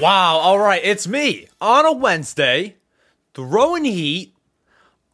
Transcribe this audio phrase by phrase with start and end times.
[0.00, 2.76] Wow, all right, it's me on a Wednesday,
[3.34, 4.34] throwing heat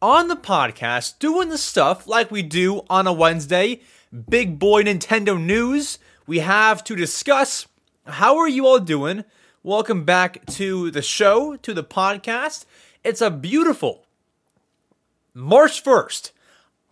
[0.01, 3.81] on the podcast, doing the stuff like we do on a Wednesday.
[4.29, 7.67] Big boy Nintendo news we have to discuss.
[8.05, 9.25] How are you all doing?
[9.61, 12.63] Welcome back to the show, to the podcast.
[13.03, 14.05] It's a beautiful
[15.33, 16.31] March 1st.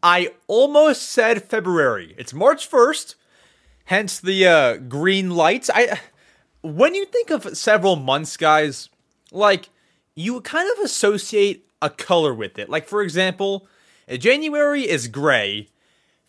[0.03, 2.13] I almost said February.
[2.17, 3.15] It's March 1st,
[3.85, 5.69] hence the uh, green lights.
[5.73, 6.01] I
[6.65, 8.89] when you think of several months, guys,
[9.31, 9.69] like
[10.15, 12.69] you kind of associate a color with it.
[12.69, 13.67] Like for example,
[14.09, 15.69] January is gray,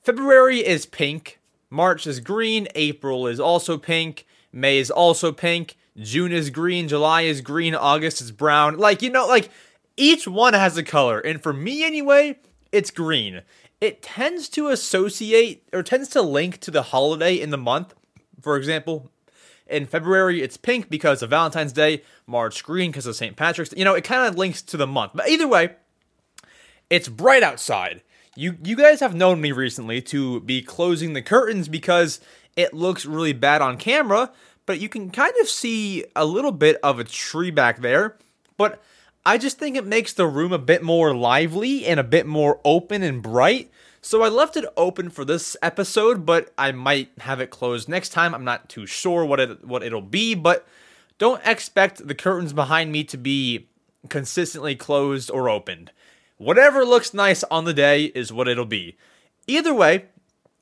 [0.02, 1.40] February is pink,
[1.70, 7.22] March is green, April is also pink, May is also pink, June is green, July
[7.22, 8.76] is green, August is brown.
[8.76, 9.48] Like you know, like
[9.96, 12.38] each one has a color, and for me anyway,
[12.72, 13.40] it's green.
[13.80, 17.94] It tends to associate or tends to link to the holiday in the month.
[18.42, 19.10] For example,
[19.66, 22.02] in February, it's pink because of Valentine's Day.
[22.26, 23.36] March, green because of St.
[23.36, 23.74] Patrick's.
[23.76, 25.12] You know, it kind of links to the month.
[25.14, 25.70] But either way,
[26.90, 28.02] it's bright outside.
[28.34, 32.20] You you guys have known me recently to be closing the curtains because
[32.54, 34.30] it looks really bad on camera,
[34.66, 38.16] but you can kind of see a little bit of a tree back there.
[38.56, 38.82] But
[39.24, 42.60] I just think it makes the room a bit more lively and a bit more
[42.64, 43.70] open and bright.
[44.06, 48.10] So I left it open for this episode, but I might have it closed next
[48.10, 48.36] time.
[48.36, 50.64] I'm not too sure what it what it'll be, but
[51.18, 53.66] don't expect the curtains behind me to be
[54.08, 55.90] consistently closed or opened.
[56.36, 58.96] Whatever looks nice on the day is what it'll be.
[59.48, 60.04] Either way,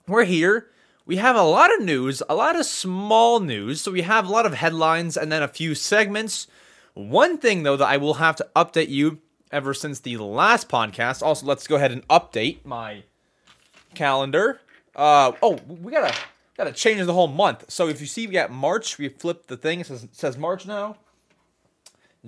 [0.08, 0.70] we're here.
[1.04, 3.82] We have a lot of news, a lot of small news.
[3.82, 6.46] So we have a lot of headlines and then a few segments.
[6.94, 9.18] One thing though that I will have to update you
[9.52, 11.22] ever since the last podcast.
[11.22, 13.02] Also, let's go ahead and update my
[13.94, 14.60] calendar.
[14.94, 16.14] Uh oh, we gotta
[16.56, 17.64] gotta change the whole month.
[17.68, 19.80] So if you see we got March, we flip the thing.
[19.80, 20.96] It says, it says March now.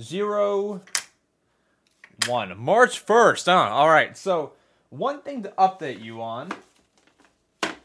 [0.01, 0.81] Zero
[2.27, 3.47] one March first.
[3.47, 3.53] Huh?
[3.53, 4.17] All right.
[4.17, 4.53] So
[4.91, 6.51] one thing to update you on.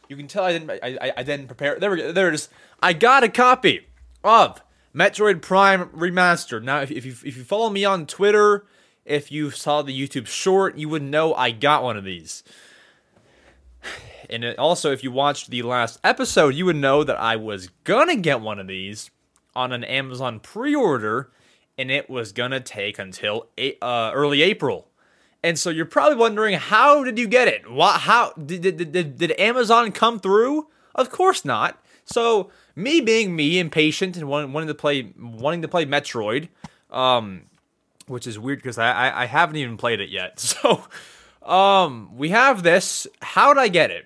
[0.08, 0.70] You can tell I didn't.
[0.72, 1.80] I, I, I didn't prepare.
[1.80, 2.12] There we go.
[2.12, 2.50] There it is.
[2.82, 3.88] I got a copy
[4.24, 4.62] of
[4.94, 6.64] Metroid Prime Remastered.
[6.64, 8.66] Now, if, if you if you follow me on Twitter,
[9.06, 12.44] if you saw the YouTube short, you would know I got one of these.
[14.30, 17.70] And it, also, if you watched the last episode, you would know that I was
[17.84, 19.12] gonna get one of these
[19.56, 21.32] on an Amazon pre-order,
[21.78, 23.48] and it was gonna take until
[23.82, 24.88] uh, early April.
[25.44, 27.70] And so you're probably wondering, how did you get it?
[27.70, 28.02] What?
[28.02, 30.68] How did did, did, did Amazon come through?
[30.94, 31.84] Of course not.
[32.06, 36.50] So me being me, impatient and wanting to play, wanting to play Metroid,
[36.92, 37.44] um,
[38.08, 40.40] which is weird because I, I I haven't even played it yet.
[40.62, 40.84] So
[41.44, 43.08] um, we have this.
[43.22, 44.06] How did I get it?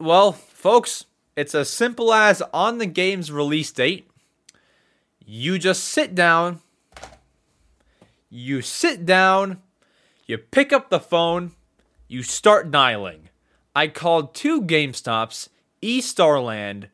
[0.00, 4.08] Well, folks, it's as simple as on the game's release date,
[5.26, 6.60] you just sit down,
[8.30, 9.60] you sit down,
[10.24, 11.50] you pick up the phone,
[12.06, 13.28] you start dialing.
[13.74, 15.48] I called two GameStops,
[15.82, 16.90] E Starland,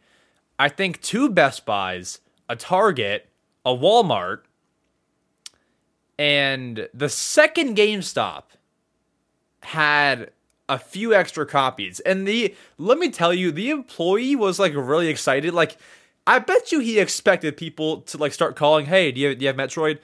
[0.59, 3.29] I think two Best Buys, a Target,
[3.67, 4.45] a Walmart,
[6.19, 8.45] and the second GameStop
[9.63, 10.31] had
[10.69, 12.01] a few extra copies.
[12.01, 15.55] And the let me tell you, the employee was like really excited.
[15.55, 15.77] Like,
[16.27, 19.45] I bet you he expected people to like start calling, "Hey, do you have, do
[19.45, 19.99] you have Metroid?"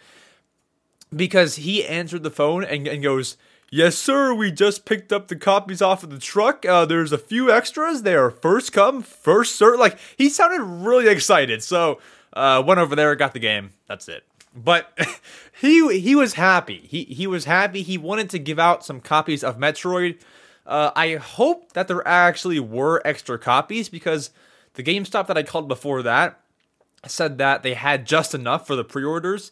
[1.15, 3.37] Because he answered the phone and, and goes,
[3.71, 4.35] "Yes, sir.
[4.35, 6.65] We just picked up the copies off of the truck.
[6.67, 8.03] Uh, there's a few extras.
[8.03, 11.63] They are first come, first serve." Like he sounded really excited.
[11.63, 12.01] So
[12.35, 13.71] uh, went over there, got the game.
[13.89, 14.25] That's it.
[14.55, 14.97] But
[15.61, 16.87] he he was happy.
[16.87, 17.83] He he was happy.
[17.83, 20.19] He wanted to give out some copies of Metroid
[20.67, 24.31] uh, I hope that there actually were extra copies because
[24.75, 26.41] the GameStop that I called before that
[27.07, 29.51] said that they had just enough for the pre orders.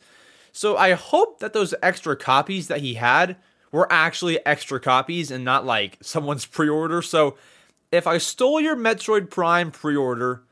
[0.53, 3.37] So I hope that those extra copies that he had
[3.73, 7.03] were actually extra copies and not like someone's pre order.
[7.03, 7.37] So
[7.91, 10.43] if I stole your Metroid Prime pre order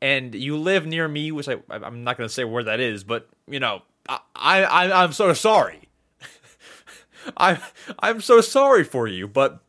[0.00, 3.04] and you live near me, which I, I'm not going to say where that is,
[3.04, 5.88] but you know, I, I, I'm so sorry.
[7.36, 7.58] I,
[7.98, 9.62] I'm so sorry for you, but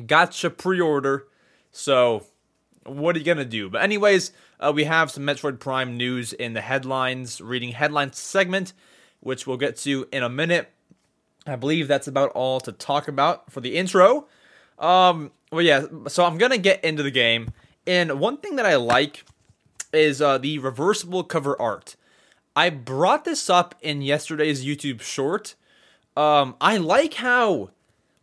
[0.00, 1.26] gotcha pre-order.
[1.72, 2.24] So
[2.84, 3.68] what are you gonna do?
[3.70, 8.72] But anyways, uh, we have some Metroid Prime news in the headlines, reading headlines segment,
[9.20, 10.70] which we'll get to in a minute.
[11.46, 14.26] I believe that's about all to talk about for the intro.
[14.78, 17.52] Um, well, yeah, so I'm gonna get into the game,
[17.86, 19.24] and one thing that I like
[19.92, 21.96] is uh, the reversible cover art.
[22.56, 25.54] I brought this up in yesterday's YouTube short.
[26.16, 27.70] Um, I like how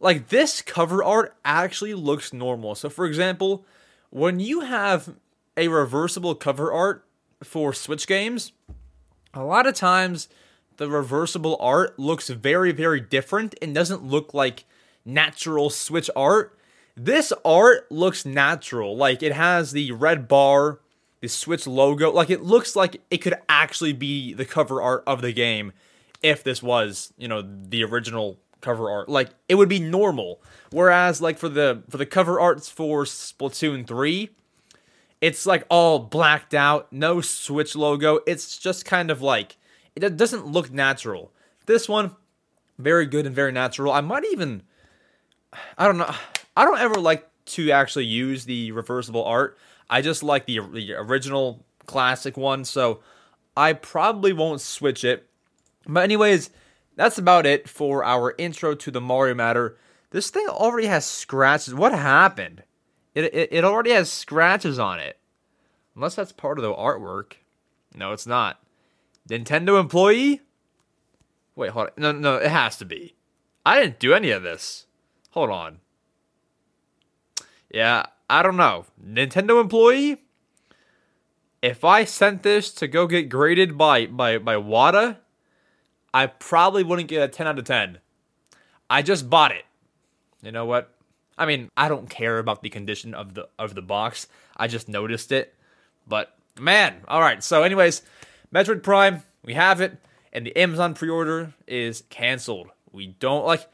[0.01, 2.75] like this cover art actually looks normal.
[2.75, 3.65] So for example,
[4.09, 5.15] when you have
[5.55, 7.05] a reversible cover art
[7.43, 8.51] for Switch games,
[9.33, 10.27] a lot of times
[10.77, 14.65] the reversible art looks very, very different and doesn't look like
[15.05, 16.57] natural Switch art.
[16.97, 18.97] This art looks natural.
[18.97, 20.79] Like it has the red bar,
[21.21, 22.11] the Switch logo.
[22.11, 25.73] Like it looks like it could actually be the cover art of the game
[26.23, 29.09] if this was, you know, the original cover art.
[29.09, 30.41] Like it would be normal.
[30.71, 34.29] Whereas like for the for the cover arts for Splatoon 3,
[35.19, 38.19] it's like all blacked out, no Switch logo.
[38.25, 39.57] It's just kind of like
[39.95, 41.31] it doesn't look natural.
[41.65, 42.15] This one,
[42.77, 43.91] very good and very natural.
[43.91, 44.63] I might even,
[45.77, 46.13] I don't know,
[46.55, 49.57] I don't ever like to actually use the reversible art.
[49.89, 53.01] I just like the, the original classic one, so
[53.55, 55.27] I probably won't switch it.
[55.85, 56.49] But anyways,
[57.01, 59.75] that's about it for our intro to the Mario Matter.
[60.11, 61.73] This thing already has scratches.
[61.73, 62.61] What happened?
[63.15, 65.17] It, it, it already has scratches on it.
[65.95, 67.37] Unless that's part of the artwork.
[67.95, 68.61] No, it's not.
[69.27, 70.41] Nintendo employee?
[71.55, 71.93] Wait, hold on.
[71.97, 73.15] No, no, it has to be.
[73.65, 74.85] I didn't do any of this.
[75.31, 75.79] Hold on.
[77.73, 78.85] Yeah, I don't know.
[79.03, 80.21] Nintendo employee?
[81.63, 85.17] If I sent this to go get graded by by by WATA,
[86.13, 87.99] I probably wouldn't get a 10 out of 10.
[88.89, 89.65] I just bought it.
[90.41, 90.93] You know what?
[91.37, 94.27] I mean, I don't care about the condition of the of the box.
[94.57, 95.55] I just noticed it.
[96.07, 97.43] But man, all right.
[97.43, 98.01] So anyways,
[98.53, 99.97] Metroid Prime, we have it,
[100.33, 102.69] and the Amazon pre-order is canceled.
[102.91, 103.67] We don't like.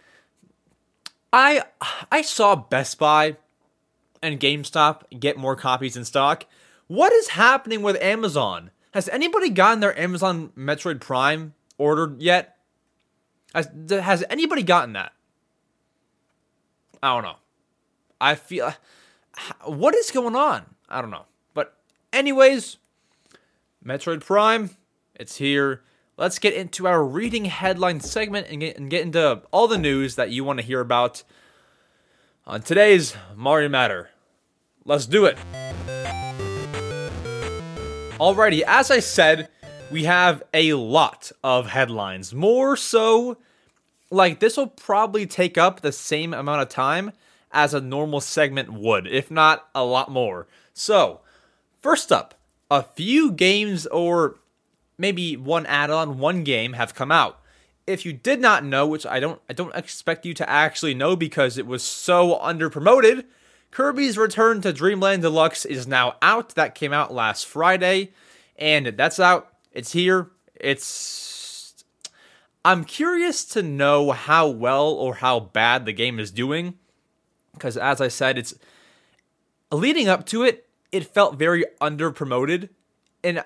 [1.33, 1.63] I
[2.11, 3.37] I saw Best Buy
[4.21, 6.45] and GameStop get more copies in stock.
[6.87, 8.71] What is happening with Amazon?
[8.93, 12.57] Has anybody gotten their Amazon Metroid Prime ordered yet?
[13.53, 15.13] Has, anybody gotten that?
[17.01, 17.37] I don't know.
[18.19, 18.65] I feel.
[18.65, 18.71] Uh,
[19.65, 20.65] what is going on?
[20.89, 21.25] I don't know.
[21.53, 21.77] But,
[22.11, 22.77] anyways,
[23.85, 24.71] Metroid Prime,
[25.15, 25.83] it's here.
[26.17, 30.15] Let's get into our reading headline segment and get, and get into all the news
[30.15, 31.23] that you want to hear about
[32.47, 34.09] on today's Mario Matter.
[34.83, 35.37] Let's do it.
[38.19, 39.49] Alrighty, as I said,
[39.89, 42.33] we have a lot of headlines.
[42.33, 43.37] More so,
[44.09, 47.11] like, this will probably take up the same amount of time
[47.51, 50.47] as a normal segment would, if not a lot more.
[50.73, 51.21] So,
[51.79, 52.35] first up,
[52.69, 54.35] a few games or
[54.97, 57.39] maybe one add-on, one game have come out.
[57.85, 61.15] If you did not know, which I don't I don't expect you to actually know
[61.15, 63.23] because it was so underpromoted,
[63.71, 66.55] Kirby's Return to Dreamland Deluxe is now out.
[66.55, 68.11] That came out last Friday
[68.57, 69.53] and that's out.
[69.77, 70.31] It's here.
[70.55, 71.85] It's
[72.65, 76.79] I'm curious to know how well or how bad the game is doing
[77.53, 78.55] because as I said, it's
[79.71, 82.69] leading up to it it felt very under promoted
[83.23, 83.43] and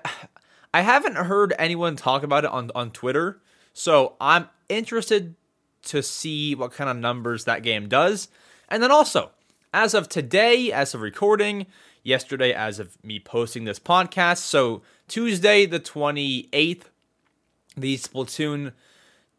[0.72, 3.42] I haven't heard anyone talk about it on on Twitter.
[3.74, 5.34] So I'm interested
[5.82, 8.28] to see what kind of numbers that game does.
[8.70, 9.32] And then also,
[9.74, 11.66] as of today, as of recording,
[12.02, 16.84] yesterday as of me posting this podcast, so Tuesday the 28th,
[17.76, 18.72] the Splatoon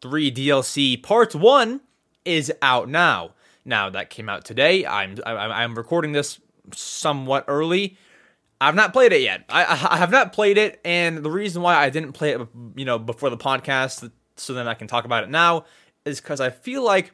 [0.00, 1.80] 3 DLC Part 1
[2.24, 3.32] is out now.
[3.64, 4.84] Now that came out today.
[4.84, 6.38] I'm I'm recording this
[6.74, 7.96] somewhat early.
[8.60, 9.44] I've not played it yet.
[9.48, 12.40] I, I have not played it, and the reason why I didn't play it,
[12.76, 15.64] you know, before the podcast, so then I can talk about it now,
[16.04, 17.12] is because I feel like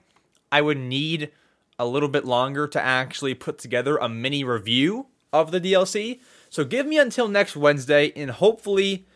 [0.52, 1.30] I would need
[1.78, 6.20] a little bit longer to actually put together a mini review of the DLC.
[6.48, 9.06] So give me until next Wednesday, and hopefully,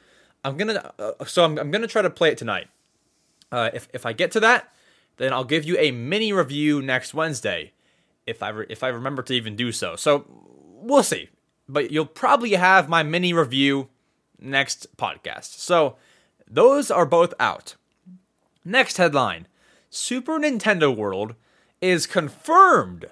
[0.44, 0.92] I'm gonna.
[0.98, 2.68] Uh, so I'm, I'm gonna try to play it tonight.
[3.50, 4.72] Uh, if if I get to that,
[5.16, 7.72] then I'll give you a mini review next Wednesday,
[8.26, 9.96] if I re- if I remember to even do so.
[9.96, 11.28] So we'll see
[11.68, 13.88] but you'll probably have my mini review
[14.38, 15.58] next podcast.
[15.58, 15.96] So
[16.48, 17.76] those are both out.
[18.64, 19.46] Next headline
[19.90, 21.34] Super Nintendo World
[21.80, 23.06] is confirmed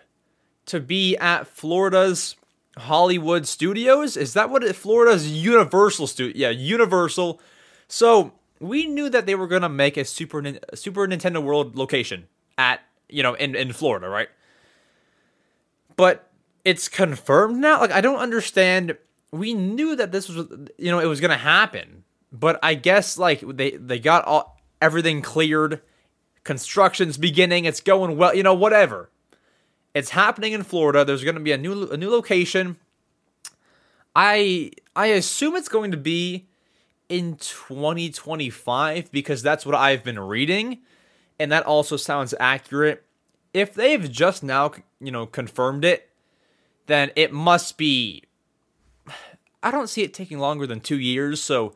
[0.66, 2.36] to be at Florida's
[2.76, 4.16] Hollywood Studios.
[4.16, 6.32] Is that what it Florida's Universal Studio?
[6.34, 7.40] Yeah, Universal.
[7.88, 10.42] So we knew that they were gonna make a Super
[10.74, 14.28] Super Nintendo World location at you know in in Florida, right?
[15.96, 16.30] But
[16.64, 17.80] it's confirmed now.
[17.80, 18.96] Like I don't understand.
[19.30, 20.46] We knew that this was
[20.78, 25.22] you know it was gonna happen, but I guess like they they got all everything
[25.22, 25.80] cleared,
[26.44, 29.10] construction's beginning, it's going well, you know whatever.
[29.94, 31.04] It's happening in Florida.
[31.04, 32.76] There's gonna be a new a new location.
[34.14, 36.46] I I assume it's going to be
[37.08, 40.78] in 2025 because that's what I've been reading,
[41.38, 43.04] and that also sounds accurate.
[43.52, 46.08] If they've just now you know confirmed it
[46.86, 48.24] then it must be.
[49.62, 51.40] I don't see it taking longer than two years.
[51.40, 51.70] So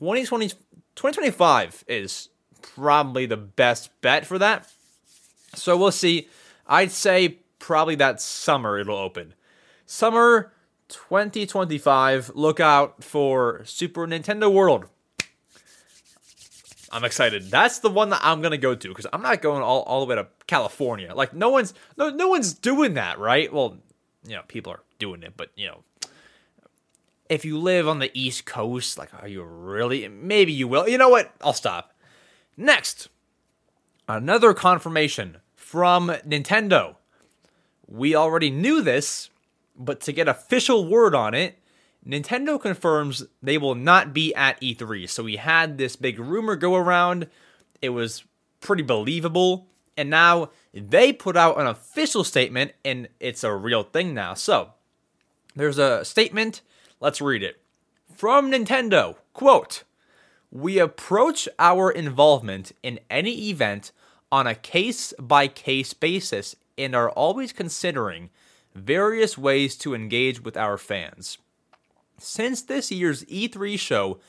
[0.00, 2.28] 2020, 2025 is
[2.60, 4.68] probably the best bet for that.
[5.54, 6.28] So we'll see.
[6.66, 9.34] I'd say probably that summer it'll open.
[9.86, 10.52] Summer
[10.88, 12.32] 2025.
[12.34, 14.86] Look out for Super Nintendo World.
[16.90, 17.50] I'm excited.
[17.50, 20.06] That's the one that I'm gonna go to because I'm not going all, all the
[20.06, 21.14] way to California.
[21.14, 23.50] Like no one's no no one's doing that, right?
[23.50, 23.78] Well,
[24.26, 25.84] you know, people are doing it, but you know,
[27.30, 30.06] if you live on the East Coast, like, are you really?
[30.08, 30.86] Maybe you will.
[30.86, 31.32] You know what?
[31.40, 31.94] I'll stop.
[32.58, 33.08] Next,
[34.06, 36.96] another confirmation from Nintendo.
[37.92, 39.28] We already knew this,
[39.76, 41.58] but to get official word on it,
[42.08, 45.06] Nintendo confirms they will not be at E3.
[45.10, 47.26] So we had this big rumor go around.
[47.82, 48.24] It was
[48.60, 49.66] pretty believable.
[49.94, 54.32] And now they put out an official statement, and it's a real thing now.
[54.32, 54.70] So
[55.54, 56.62] there's a statement.
[56.98, 57.60] Let's read it.
[58.14, 59.84] From Nintendo, quote,
[60.50, 63.92] we approach our involvement in any event
[64.30, 68.30] on a case by case basis and are always considering
[68.74, 71.38] various ways to engage with our fans.
[72.18, 74.20] Since this year's E3 show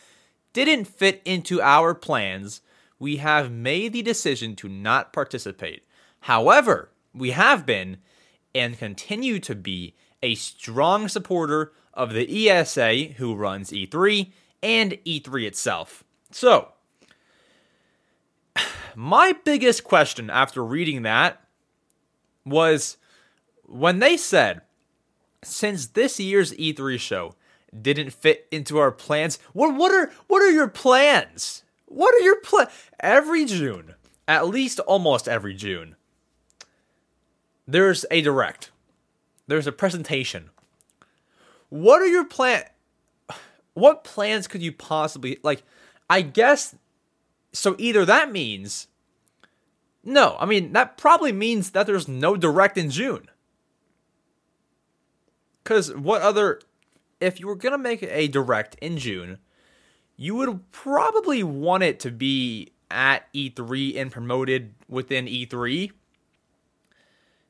[0.52, 2.62] didn't fit into our plans,
[3.00, 5.84] we have made the decision to not participate.
[6.22, 7.98] However, we have been
[8.56, 14.32] and continue to be a strong supporter of the ESA who runs E3
[14.62, 16.04] and E3 itself.
[16.32, 16.70] So,
[18.96, 21.43] my biggest question after reading that
[22.46, 22.98] was
[23.64, 24.62] when they said,
[25.44, 27.36] since this year's E3 show
[27.80, 31.64] didn't fit into our plans, what what are what are your plans?
[31.86, 32.70] What are your plans?
[33.00, 33.96] Every June,
[34.28, 35.96] at least almost every June,
[37.68, 38.72] there's a direct.
[39.48, 40.50] There's a presentation.
[41.70, 42.64] What are your plan?
[43.74, 45.64] What plans could you possibly like?
[46.10, 46.76] I guess
[47.52, 47.76] so.
[47.80, 48.88] Either that means
[50.04, 50.38] no.
[50.40, 53.30] I mean that probably means that there's no direct in June.
[55.64, 56.60] Because what other?
[57.20, 59.40] If you were gonna make a direct in June,
[60.18, 65.92] you would probably want it to be at E3 and promoted within E3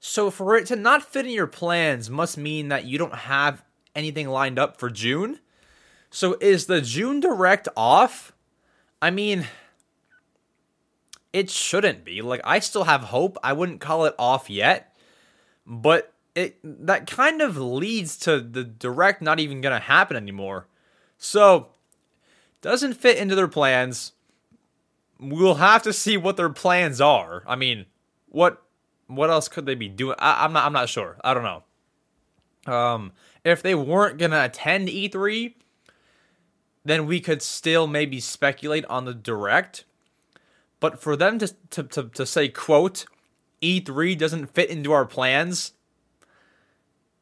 [0.06, 3.64] so for it to not fit in your plans must mean that you don't have
[3.96, 5.40] anything lined up for June.
[6.10, 8.34] So is the June direct off?
[9.02, 9.48] I mean,
[11.34, 12.22] it shouldn't be.
[12.22, 13.38] Like I still have hope.
[13.44, 14.96] I wouldn't call it off yet,
[15.66, 20.68] but it that kind of leads to the direct not even going to happen anymore.
[21.18, 21.70] So
[22.62, 24.14] doesn't fit into their plans.
[25.20, 27.44] We'll have to see what their plans are.
[27.48, 27.86] I mean,
[28.30, 28.62] what
[29.08, 30.16] what else could they be doing?
[30.20, 30.66] I, am not.
[30.66, 31.18] I'm not sure.
[31.24, 32.74] I don't know.
[32.74, 33.12] Um,
[33.44, 35.54] if they weren't gonna attend E3,
[36.86, 39.86] then we could still maybe speculate on the direct.
[40.84, 43.06] But for them to to to, to say quote
[43.62, 45.72] E3 doesn't fit into our plans,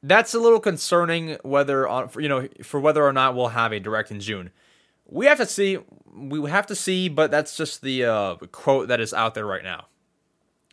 [0.01, 1.37] that's a little concerning.
[1.43, 4.49] Whether on you know for whether or not we'll have a direct in June,
[5.05, 5.77] we have to see.
[6.11, 9.63] We have to see, but that's just the uh, quote that is out there right
[9.63, 9.85] now.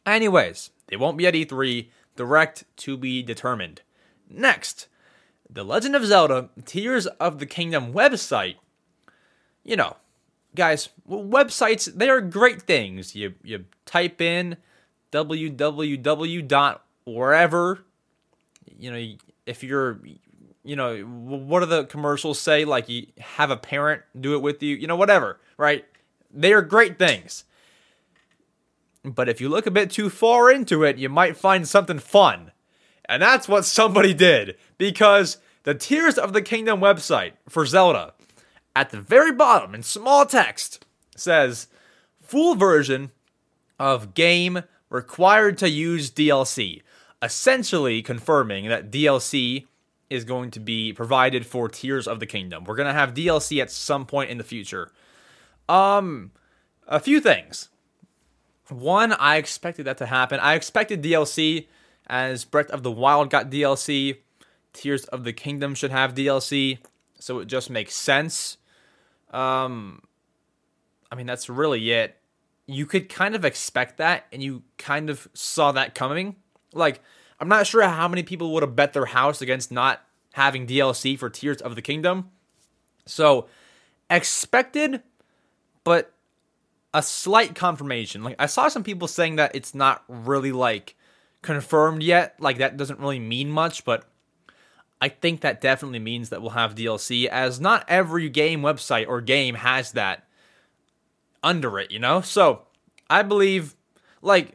[0.06, 1.90] Anyways, they won't be at E3.
[2.16, 3.82] Direct to be determined.
[4.30, 4.88] Next,
[5.50, 8.54] The Legend of Zelda Tears of the Kingdom website.
[9.62, 9.98] You know,
[10.58, 13.14] guys, websites, they are great things.
[13.14, 14.58] You you type in
[15.10, 17.78] www wherever
[18.78, 19.98] you know if you're
[20.62, 24.62] you know what do the commercials say like you have a parent do it with
[24.62, 25.86] you you know whatever right
[26.30, 27.44] they are great things
[29.14, 32.52] but if you look a bit too far into it, you might find something fun.
[33.04, 38.14] And that's what somebody did, because the Tears of the Kingdom website for Zelda,
[38.78, 41.66] at the very bottom in small text, says
[42.22, 43.10] full version
[43.76, 46.82] of game required to use DLC,
[47.20, 49.66] essentially confirming that DLC
[50.08, 52.62] is going to be provided for Tears of the Kingdom.
[52.62, 54.92] We're going to have DLC at some point in the future.
[55.68, 56.30] Um
[56.86, 57.68] a few things.
[58.68, 60.38] One, I expected that to happen.
[60.38, 61.66] I expected DLC
[62.06, 64.18] as Breath of the Wild got DLC.
[64.72, 66.78] Tears of the Kingdom should have DLC,
[67.18, 68.56] so it just makes sense.
[69.30, 70.02] Um,
[71.10, 72.16] I mean, that's really it.
[72.66, 76.36] You could kind of expect that, and you kind of saw that coming.
[76.72, 77.00] Like,
[77.40, 81.18] I'm not sure how many people would have bet their house against not having DLC
[81.18, 82.30] for Tears of the Kingdom.
[83.06, 83.46] So,
[84.10, 85.02] expected,
[85.84, 86.12] but
[86.92, 88.22] a slight confirmation.
[88.22, 90.96] Like I saw some people saying that it's not really like
[91.42, 92.36] confirmed yet.
[92.40, 94.04] Like that doesn't really mean much, but
[95.00, 99.20] I think that definitely means that we'll have DLC, as not every game website or
[99.20, 100.24] game has that
[101.42, 102.20] under it, you know?
[102.20, 102.62] So
[103.08, 103.76] I believe,
[104.22, 104.54] like,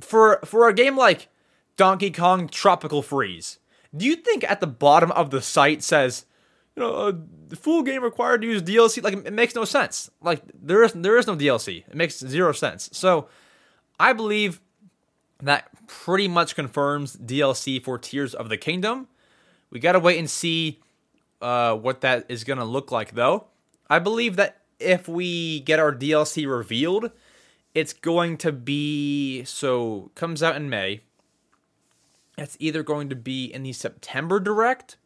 [0.00, 1.28] for for a game like
[1.76, 3.58] Donkey Kong Tropical Freeze,
[3.96, 6.26] do you think at the bottom of the site says,
[6.74, 7.12] you know, uh,
[7.48, 9.02] the full game required to use DLC?
[9.02, 10.10] Like, it makes no sense.
[10.20, 11.84] Like, there is there is no DLC.
[11.86, 12.90] It makes zero sense.
[12.92, 13.28] So,
[14.00, 14.60] I believe
[15.40, 19.08] that pretty much confirms DLC for Tears of the Kingdom.
[19.74, 20.80] We gotta wait and see
[21.42, 23.48] uh, what that is gonna look like, though.
[23.90, 27.10] I believe that if we get our DLC revealed,
[27.74, 31.00] it's going to be so comes out in May.
[32.38, 34.96] It's either going to be in the September direct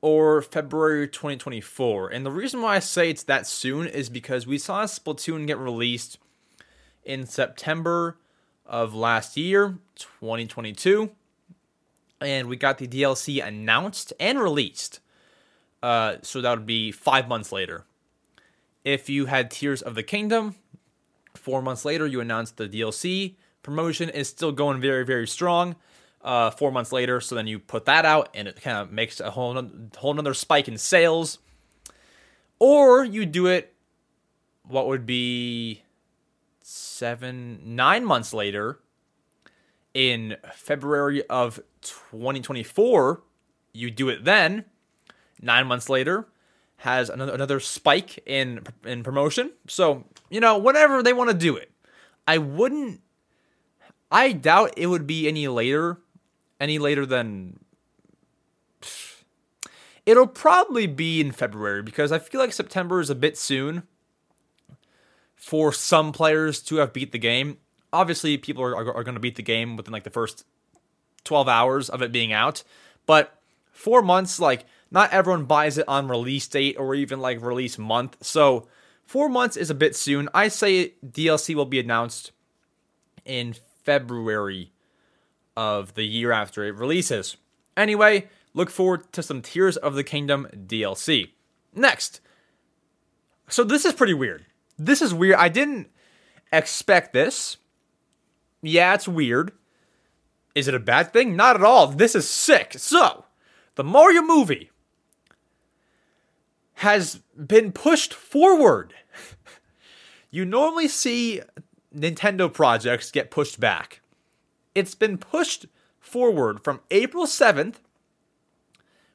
[0.00, 2.08] or February 2024.
[2.10, 5.58] And the reason why I say it's that soon is because we saw Splatoon get
[5.58, 6.18] released
[7.04, 8.18] in September
[8.64, 11.10] of last year, 2022,
[12.20, 15.00] and we got the DLC announced and released.
[15.82, 17.84] Uh, so that would be five months later.
[18.84, 20.56] If you had Tears of the Kingdom,
[21.34, 23.36] four months later you announced the DLC.
[23.62, 25.76] Promotion is still going very, very strong.
[26.22, 29.20] Uh, four months later, so then you put that out, and it kind of makes
[29.20, 29.54] a whole
[29.96, 31.38] whole another spike in sales.
[32.58, 33.72] Or you do it,
[34.64, 35.82] what would be
[36.60, 38.80] seven, nine months later,
[39.94, 43.22] in February of 2024,
[43.72, 44.64] you do it then.
[45.40, 46.26] Nine months later,
[46.80, 49.52] has another another spike in in promotion.
[49.68, 51.70] So you know, whenever they want to do it,
[52.26, 53.00] I wouldn't.
[54.10, 55.98] I doubt it would be any later,
[56.58, 57.60] any later than.
[60.06, 63.84] It'll probably be in February because I feel like September is a bit soon
[65.36, 67.58] for some players to have beat the game.
[67.92, 70.44] Obviously, people are, are, are going to beat the game within like the first
[71.24, 72.62] 12 hours of it being out.
[73.06, 73.36] But
[73.72, 78.16] four months, like, not everyone buys it on release date or even like release month.
[78.20, 78.68] So,
[79.04, 80.28] four months is a bit soon.
[80.34, 82.32] I say DLC will be announced
[83.24, 84.72] in February
[85.56, 87.36] of the year after it releases.
[87.76, 91.30] Anyway, look forward to some Tears of the Kingdom DLC.
[91.74, 92.20] Next.
[93.48, 94.46] So, this is pretty weird
[94.80, 95.36] this is weird.
[95.36, 95.88] I didn't
[96.52, 97.58] expect this.
[98.62, 99.52] Yeah, it's weird.
[100.54, 101.36] Is it a bad thing?
[101.36, 101.86] Not at all.
[101.88, 102.74] This is sick.
[102.76, 103.24] So,
[103.76, 104.70] the Mario movie
[106.74, 108.94] has been pushed forward.
[110.30, 111.40] you normally see
[111.94, 114.00] Nintendo projects get pushed back.
[114.74, 115.66] It's been pushed
[115.98, 117.76] forward from April 7th,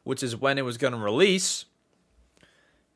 [0.03, 1.65] which is when it was going to release,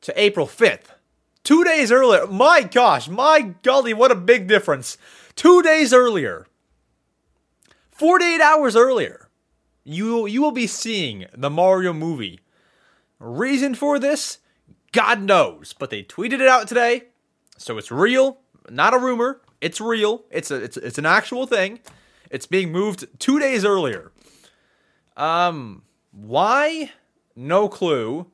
[0.02, 0.94] to April 5th.
[1.42, 2.26] Two days earlier.
[2.26, 4.98] My gosh, my golly, what a big difference.
[5.34, 6.46] Two days earlier.
[7.90, 9.28] 48 hours earlier.
[9.84, 12.40] You, you will be seeing the Mario movie.
[13.18, 14.38] Reason for this?
[14.92, 15.72] God knows.
[15.72, 17.04] But they tweeted it out today.
[17.56, 18.38] So it's real.
[18.68, 19.40] Not a rumor.
[19.60, 20.24] It's real.
[20.30, 21.80] It's a it's it's an actual thing.
[22.30, 24.12] It's being moved two days earlier.
[25.16, 26.92] Um, why?
[27.36, 28.26] No clue.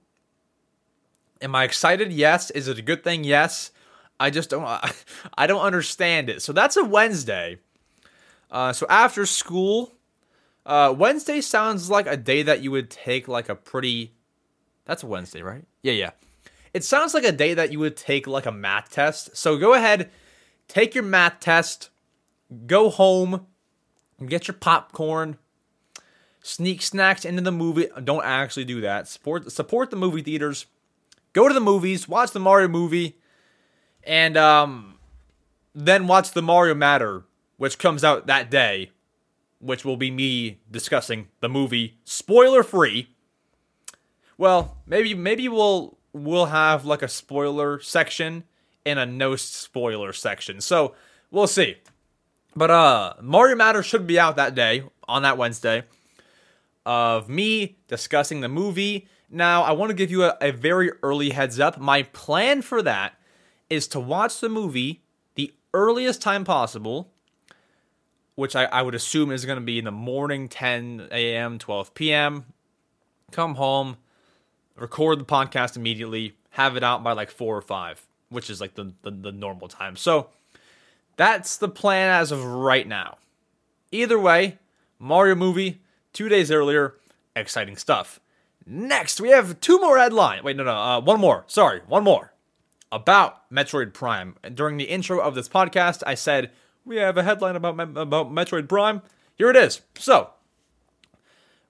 [1.40, 2.12] Am I excited?
[2.12, 2.50] Yes.
[2.52, 3.24] Is it a good thing?
[3.24, 3.72] Yes.
[4.18, 4.64] I just don't.
[5.38, 6.42] I don't understand it.
[6.42, 7.58] So that's a Wednesday.
[8.50, 9.92] Uh, so after school,
[10.64, 14.12] uh, Wednesday sounds like a day that you would take like a pretty.
[14.84, 15.64] That's a Wednesday, right?
[15.82, 16.10] Yeah, yeah.
[16.72, 19.36] It sounds like a day that you would take like a math test.
[19.36, 20.10] So go ahead,
[20.68, 21.90] take your math test,
[22.66, 23.46] go home,
[24.24, 25.38] get your popcorn,
[26.42, 27.88] sneak snacks into the movie.
[28.04, 29.08] Don't actually do that.
[29.08, 30.66] Support support the movie theaters
[31.36, 33.18] go to the movies, watch the Mario movie,
[34.06, 34.98] and um,
[35.74, 37.24] then watch the Mario Matter,
[37.56, 38.90] which comes out that day,
[39.60, 43.10] which will be me discussing the movie spoiler free.
[44.38, 48.44] Well, maybe maybe we'll we'll have like a spoiler section
[48.84, 50.60] and a no spoiler section.
[50.60, 50.94] So
[51.30, 51.76] we'll see.
[52.54, 55.84] But uh Mario Matter should be out that day on that Wednesday
[56.84, 61.30] of me discussing the movie now, I want to give you a, a very early
[61.30, 61.78] heads up.
[61.78, 63.18] My plan for that
[63.68, 65.02] is to watch the movie
[65.34, 67.10] the earliest time possible,
[68.34, 71.94] which I, I would assume is going to be in the morning, 10 a.m., 12
[71.94, 72.46] p.m.
[73.32, 73.96] Come home,
[74.76, 78.74] record the podcast immediately, have it out by like 4 or 5, which is like
[78.74, 79.96] the, the, the normal time.
[79.96, 80.28] So
[81.16, 83.18] that's the plan as of right now.
[83.90, 84.58] Either way,
[84.98, 85.80] Mario movie,
[86.12, 86.94] two days earlier,
[87.34, 88.20] exciting stuff.
[88.66, 90.42] Next, we have two more headlines.
[90.42, 91.44] Wait, no, no, uh, one more.
[91.46, 92.32] Sorry, one more.
[92.96, 94.36] About Metroid Prime.
[94.54, 96.50] During the intro of this podcast, I said
[96.82, 99.02] we have a headline about about Metroid Prime.
[99.34, 99.82] Here it is.
[99.98, 100.30] So,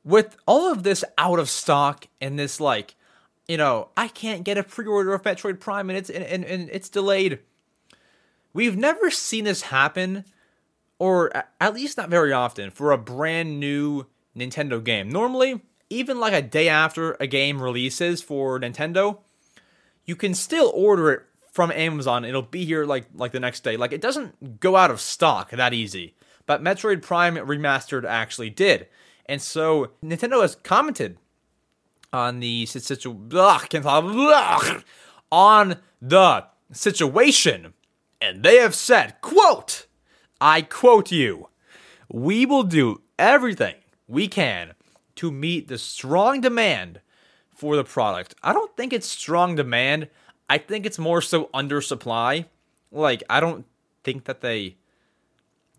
[0.04, 2.94] with all of this out of stock and this like,
[3.48, 6.70] you know, I can't get a pre-order of Metroid Prime and it's and, and, and
[6.72, 7.40] it's delayed.
[8.52, 10.26] We've never seen this happen,
[11.00, 15.08] or at least not very often, for a brand new Nintendo game.
[15.08, 15.60] Normally,
[15.90, 19.18] even like a day after a game releases for Nintendo,
[20.06, 22.24] you can still order it from Amazon.
[22.24, 23.76] It'll be here like like the next day.
[23.76, 26.14] Like it doesn't go out of stock that easy.
[26.46, 28.86] But Metroid Prime Remastered actually did.
[29.26, 31.18] And so Nintendo has commented
[32.12, 33.30] on the situation
[35.32, 37.74] on the situation
[38.20, 39.86] and they have said, quote,
[40.40, 41.48] I quote you,
[42.08, 43.74] we will do everything
[44.06, 44.74] we can
[45.16, 47.00] to meet the strong demand
[47.56, 48.34] for the product.
[48.42, 50.08] I don't think it's strong demand.
[50.48, 52.46] I think it's more so undersupply.
[52.92, 53.66] Like, I don't
[54.04, 54.76] think that they.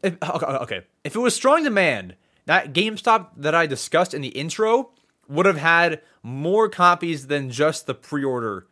[0.04, 4.92] If, okay, if it was strong demand, that GameStop that I discussed in the intro
[5.28, 8.68] would have had more copies than just the pre order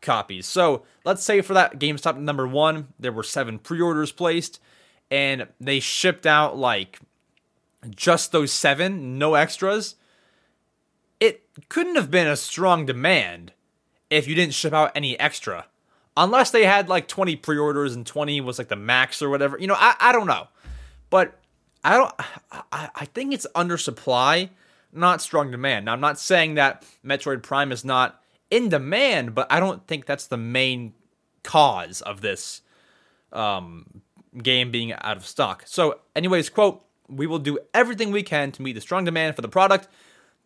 [0.00, 0.46] copies.
[0.46, 4.60] So let's say for that GameStop number one, there were seven pre orders placed,
[5.10, 7.00] and they shipped out like
[7.90, 9.96] just those seven, no extras.
[11.20, 13.52] It couldn't have been a strong demand
[14.10, 15.66] if you didn't ship out any extra.
[16.16, 19.58] Unless they had like 20 pre orders and 20 was like the max or whatever.
[19.58, 20.48] You know, I, I don't know.
[21.10, 21.38] But
[21.84, 22.14] I don't
[22.72, 24.50] I, I think it's undersupply,
[24.92, 25.86] not strong demand.
[25.86, 30.06] Now I'm not saying that Metroid Prime is not in demand, but I don't think
[30.06, 30.94] that's the main
[31.42, 32.62] cause of this
[33.32, 34.02] um,
[34.42, 35.64] game being out of stock.
[35.66, 39.42] So, anyways, quote, we will do everything we can to meet the strong demand for
[39.42, 39.88] the product.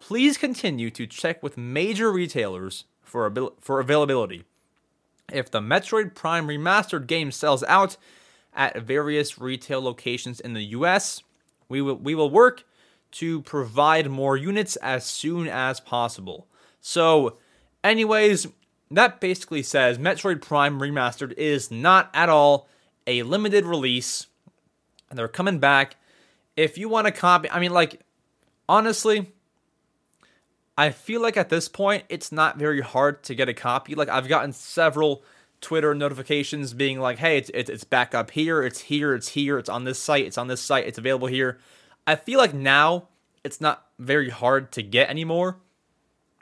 [0.01, 4.45] Please continue to check with major retailers for, abil- for availability.
[5.33, 7.97] If the Metroid Prime Remastered game sells out
[8.53, 11.23] at various retail locations in the US,
[11.69, 12.65] we will, we will work
[13.13, 16.47] to provide more units as soon as possible.
[16.81, 17.37] So,
[17.85, 18.49] anyways,
[18.91, 22.69] that basically says Metroid Prime Remastered is not at all
[23.07, 24.27] a limited release.
[25.09, 25.97] And they're coming back.
[26.57, 28.01] If you want to copy, I mean, like,
[28.69, 29.33] honestly,
[30.81, 33.95] I feel like at this point, it's not very hard to get a copy.
[33.95, 35.23] Like, I've gotten several
[35.61, 39.59] Twitter notifications being like, hey, it's, it's, it's back up here, it's here, it's here,
[39.59, 41.59] it's on this site, it's on this site, it's available here.
[42.07, 43.09] I feel like now
[43.45, 45.59] it's not very hard to get anymore.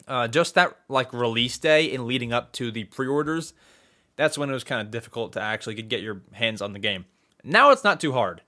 [0.07, 3.55] Uh, just that like release day and leading up to the pre-orders,
[4.15, 7.07] that's when it was kind of difficult to actually get your hands on the game.
[7.43, 8.43] Now it's not too hard.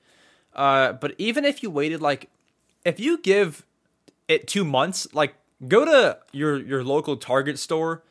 [0.54, 2.30] Uh, but even if you waited like,
[2.84, 3.66] if you give
[4.28, 5.34] it two months, like
[5.66, 8.02] go to your your local Target store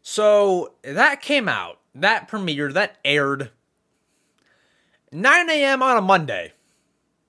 [0.01, 3.51] So that came out, that premiered, that aired
[5.11, 5.81] 9 a.m.
[5.81, 6.53] on a Monday,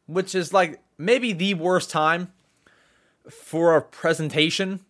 [0.06, 2.32] which is like maybe the worst time
[3.30, 4.80] for a presentation.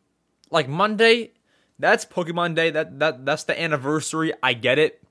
[0.51, 1.33] Like Monday,
[1.79, 2.71] that's Pokemon Day.
[2.71, 4.33] That that that's the anniversary.
[4.42, 5.03] I get it,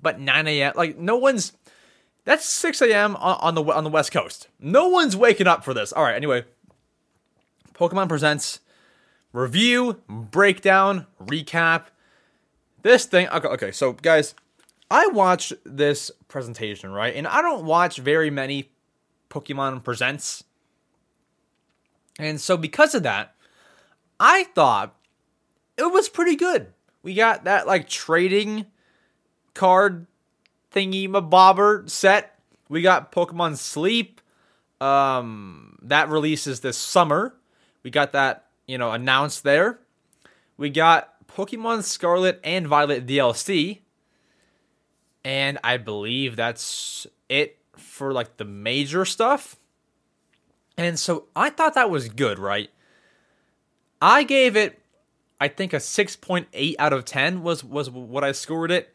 [0.00, 0.72] but 9 a.m.
[0.76, 1.52] Like no one's.
[2.24, 3.14] That's 6 a.m.
[3.16, 4.48] On, on the on the West Coast.
[4.58, 5.92] No one's waking up for this.
[5.92, 6.14] All right.
[6.14, 6.44] Anyway,
[7.74, 8.60] Pokemon presents
[9.32, 11.86] review, breakdown, recap.
[12.82, 13.28] This thing.
[13.28, 13.48] Okay.
[13.48, 13.72] Okay.
[13.72, 14.34] So guys,
[14.90, 18.70] I watched this presentation right, and I don't watch very many
[19.30, 20.44] Pokemon Presents.
[22.18, 23.34] And so, because of that,
[24.18, 24.94] I thought
[25.76, 26.72] it was pretty good.
[27.02, 28.66] We got that like trading
[29.54, 30.06] card
[30.72, 32.38] thingy mabobber set.
[32.68, 34.20] We got Pokemon Sleep.
[34.80, 37.34] Um, that releases this summer.
[37.82, 39.78] We got that, you know, announced there.
[40.58, 43.80] We got Pokemon Scarlet and Violet DLC.
[45.24, 49.56] And I believe that's it for like the major stuff.
[50.76, 52.70] And so I thought that was good, right?
[54.00, 54.80] I gave it
[55.40, 58.94] I think a 6.8 out of 10 was was what I scored it.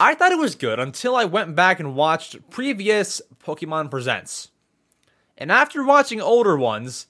[0.00, 4.50] I thought it was good until I went back and watched previous Pokemon Presents.
[5.38, 7.06] And after watching older ones,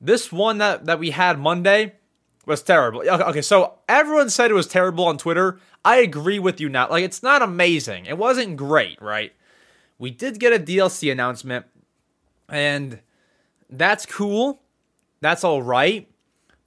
[0.00, 1.94] this one that, that we had Monday
[2.44, 3.08] was terrible.
[3.08, 5.60] Okay, so everyone said it was terrible on Twitter.
[5.84, 6.88] I agree with you now.
[6.90, 8.06] Like, it's not amazing.
[8.06, 9.32] It wasn't great, right?
[9.98, 11.66] We did get a DLC announcement,
[12.48, 13.00] and
[13.70, 14.62] that's cool.
[15.20, 16.08] That's all right.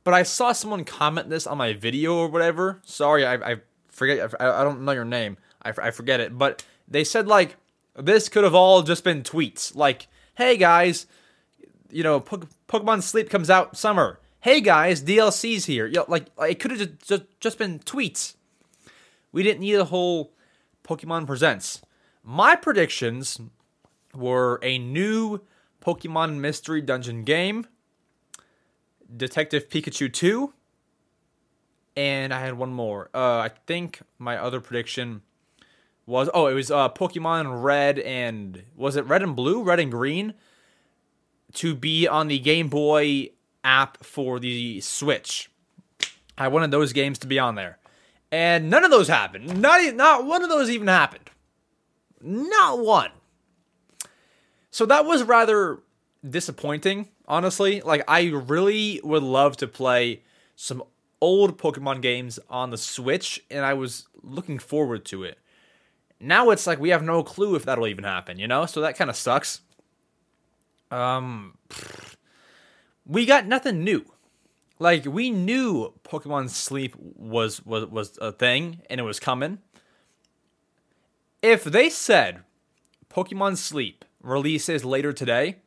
[0.03, 2.81] But I saw someone comment this on my video or whatever.
[2.85, 3.55] Sorry, I, I
[3.89, 4.33] forget.
[4.39, 5.37] I, I don't know your name.
[5.61, 6.37] I, I forget it.
[6.37, 7.57] But they said, like,
[7.95, 9.75] this could have all just been tweets.
[9.75, 11.07] Like, hey guys,
[11.91, 14.19] you know, Pokemon Sleep comes out summer.
[14.39, 15.87] Hey guys, DLC's here.
[15.87, 18.35] You know, like, it could have just, just been tweets.
[19.31, 20.31] We didn't need a whole
[20.83, 21.81] Pokemon Presents.
[22.29, 23.39] My predictions
[24.13, 25.39] were a new
[25.81, 27.67] Pokemon Mystery Dungeon game,
[29.15, 30.51] Detective Pikachu 2,
[31.95, 33.09] and I had one more.
[33.15, 35.21] Uh, I think my other prediction
[36.05, 39.89] was oh it was uh, Pokemon Red and was it Red and Blue, Red and
[39.89, 40.33] Green,
[41.53, 43.29] to be on the Game Boy
[43.63, 45.49] app for the Switch.
[46.37, 47.77] I wanted those games to be on there,
[48.33, 49.61] and none of those happened.
[49.61, 51.29] Not not one of those even happened.
[52.21, 53.11] Not one.
[54.71, 55.79] So that was rather
[56.27, 57.81] disappointing, honestly.
[57.81, 60.23] Like I really would love to play
[60.55, 60.83] some
[61.21, 65.37] old Pokemon games on the Switch, and I was looking forward to it.
[66.19, 68.65] Now it's like we have no clue if that'll even happen, you know?
[68.65, 69.61] So that kind of sucks.
[70.89, 71.57] Um
[73.05, 74.05] we got nothing new.
[74.79, 79.59] Like we knew Pokemon Sleep was was was a thing and it was coming.
[81.47, 82.43] If they said
[83.09, 85.59] Pokemon Sleep releases later today,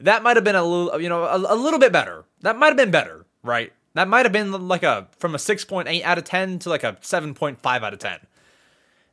[0.00, 2.24] that might have been a little, you know, a, a little bit better.
[2.40, 3.74] That might have been better, right?
[3.92, 6.94] That might have been like a from a 6.8 out of 10 to like a
[7.02, 8.20] 7.5 out of 10.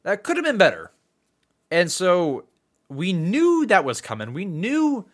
[0.03, 0.91] That could have been better.
[1.69, 2.45] And so
[2.87, 4.31] we knew that was coming.
[4.31, 5.05] We knew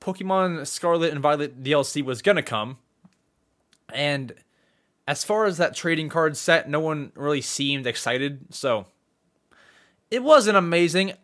[0.00, 2.78] Pokemon Scarlet and Violet DLC was going to come.
[3.94, 4.34] And
[5.06, 8.52] as far as that trading card set, no one really seemed excited.
[8.52, 8.86] So
[10.12, 11.14] it wasn't amazing.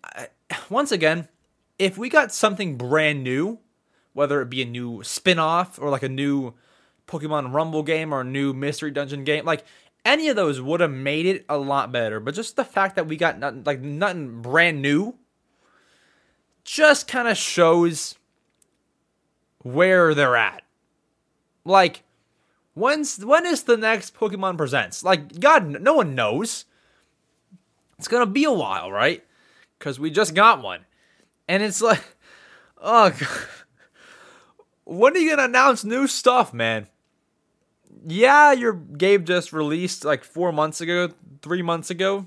[0.70, 1.29] Once again,
[1.79, 3.59] if we got something brand new,
[4.14, 6.55] whether it be a new spin off or like a new
[7.07, 9.66] Pokemon Rumble game or a new Mystery Dungeon game, like
[10.07, 12.18] any of those would have made it a lot better.
[12.18, 15.16] But just the fact that we got nothing, like nothing brand new
[16.64, 18.14] just kind of shows
[19.59, 20.62] where they're at.
[21.66, 22.05] Like,
[22.72, 25.05] when's when is the next Pokemon Presents?
[25.05, 26.64] Like, God, no one knows.
[27.98, 29.24] It's gonna be a while, right?
[29.78, 30.87] Because we just got one,
[31.48, 32.02] and it's like,
[32.78, 33.28] oh, God.
[34.84, 36.88] when are you gonna announce new stuff, man?
[38.06, 41.11] yeah, your game just released like four months ago,
[41.42, 42.26] three months ago.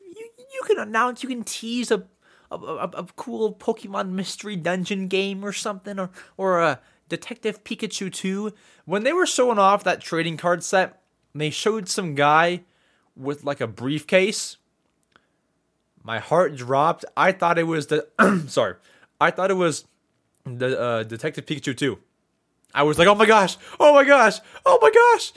[0.00, 2.04] You you can announce, you can tease a
[2.50, 8.12] a, a, a cool Pokemon Mystery Dungeon game or something, or or a Detective Pikachu
[8.12, 8.52] 2.
[8.84, 11.02] When they were showing off that trading card set,
[11.34, 12.62] they showed some guy
[13.18, 14.56] with like a briefcase.
[16.02, 17.04] My heart dropped.
[17.16, 18.06] I thought it was the
[18.48, 18.76] sorry.
[19.20, 19.84] I thought it was
[20.44, 21.98] the uh, Detective Pikachu 2.
[22.74, 25.32] I was like, oh my gosh, oh my gosh, oh my gosh.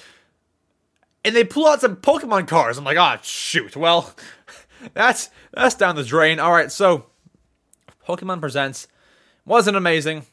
[1.24, 2.78] And they pull out some Pokemon cards.
[2.78, 3.76] I'm like, oh shoot.
[3.76, 4.14] Well,
[4.94, 6.40] that's that's down the drain.
[6.40, 7.06] All right, so
[8.08, 8.88] Pokemon Presents
[9.46, 10.26] wasn't amazing,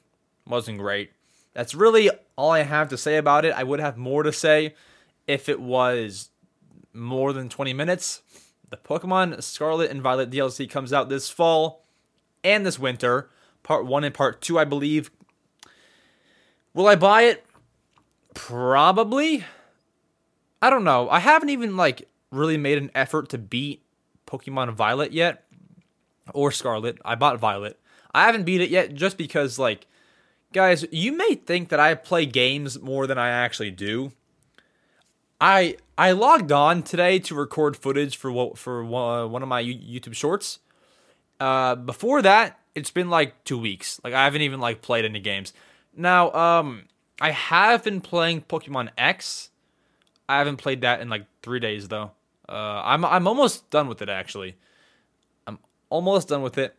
[0.46, 1.12] wasn't great.
[1.54, 3.52] That's really all I have to say about it.
[3.52, 4.74] I would have more to say
[5.26, 6.30] if it was
[6.92, 8.22] more than 20 minutes.
[8.70, 11.84] The Pokemon Scarlet and Violet DLC comes out this fall
[12.44, 13.30] and this winter.
[13.62, 15.10] Part 1 and Part 2, I believe,
[16.78, 17.44] Will I buy it?
[18.34, 19.44] Probably.
[20.62, 21.10] I don't know.
[21.10, 23.82] I haven't even like really made an effort to beat
[24.28, 25.42] Pokemon Violet yet
[26.32, 26.98] or Scarlet.
[27.04, 27.80] I bought Violet.
[28.14, 29.88] I haven't beat it yet just because like
[30.52, 34.12] guys, you may think that I play games more than I actually do.
[35.40, 40.14] I I logged on today to record footage for what for one of my YouTube
[40.14, 40.60] shorts.
[41.40, 44.00] Uh, before that, it's been like two weeks.
[44.04, 45.52] Like I haven't even like played any games.
[45.96, 46.84] Now, um,
[47.20, 49.50] I have been playing Pokemon X.
[50.28, 52.12] I haven't played that in like three days though.
[52.48, 54.56] Uh, I'm I'm almost done with it actually.
[55.46, 55.58] I'm
[55.90, 56.74] almost done with it.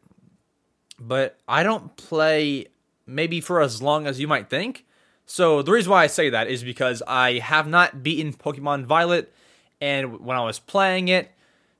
[0.99, 2.67] but I don't play
[3.05, 4.85] maybe for as long as you might think.
[5.29, 9.31] So the reason why I say that is because I have not beaten Pokemon Violet,
[9.79, 11.31] and when I was playing it,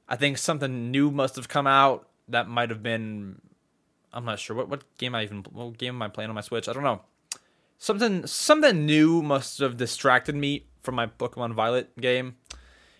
[0.08, 3.42] I think something new must have come out that might have been
[4.14, 6.42] I'm not sure what what game I even what game am I playing on my
[6.42, 6.70] Switch?
[6.70, 7.02] I don't know.
[7.80, 12.36] Something something new must have distracted me from my Pokemon Violet game,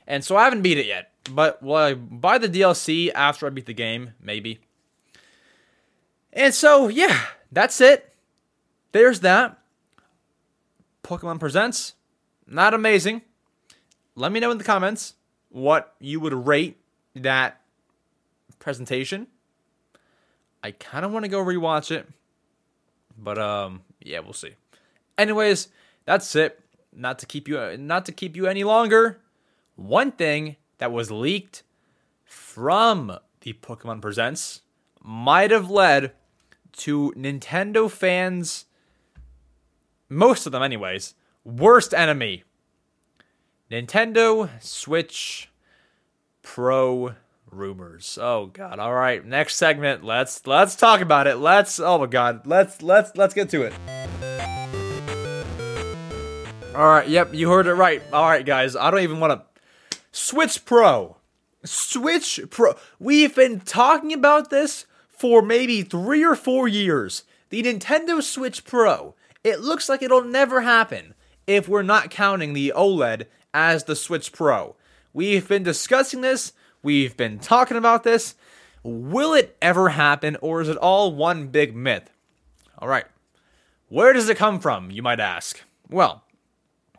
[0.08, 1.12] and so I haven't beat it yet.
[1.30, 4.16] But will I buy the DLC after I beat the game?
[4.20, 4.62] Maybe.
[6.34, 7.20] And so yeah,
[7.52, 8.16] that's it.
[8.94, 9.60] There's that.
[11.04, 11.94] Pokemon Presents,
[12.48, 13.22] not amazing.
[14.16, 15.16] Let me know in the comments
[15.50, 16.78] what you would rate
[17.16, 17.62] that
[18.60, 19.28] presentation.
[20.62, 22.08] I kind of want to go rewatch it,
[23.18, 24.52] but um, yeah, we'll see.
[25.18, 25.70] Anyways,
[26.06, 26.60] that's it.
[26.94, 29.20] Not to keep you not to keep you any longer.
[29.76, 31.64] One thing that was leaked
[32.26, 34.62] from the Pokemon Presents
[35.02, 36.14] might have led
[36.74, 38.66] to Nintendo fans,
[40.10, 42.44] most of them, anyways, worst enemy.
[43.72, 45.50] Nintendo Switch
[46.42, 47.14] Pro
[47.52, 48.18] rumors.
[48.20, 48.80] Oh god.
[48.80, 50.04] All right, next segment.
[50.04, 51.38] Let's let's talk about it.
[51.38, 52.48] Let's Oh my god.
[52.48, 53.74] Let's let's let's get to it.
[56.76, 58.02] All right, yep, you heard it right.
[58.14, 58.76] All right, guys.
[58.76, 61.18] I don't even want to Switch Pro.
[61.64, 62.76] Switch Pro.
[63.00, 67.24] We've been talking about this for maybe 3 or 4 years.
[67.50, 69.16] The Nintendo Switch Pro.
[69.44, 71.14] It looks like it'll never happen
[71.48, 74.76] if we're not counting the OLED as the Switch Pro.
[75.14, 78.36] We've been discussing this We've been talking about this.
[78.84, 82.10] Will it ever happen, or is it all one big myth?
[82.78, 83.06] All right.
[83.90, 85.62] Where does it come from, you might ask?
[85.90, 86.24] Well,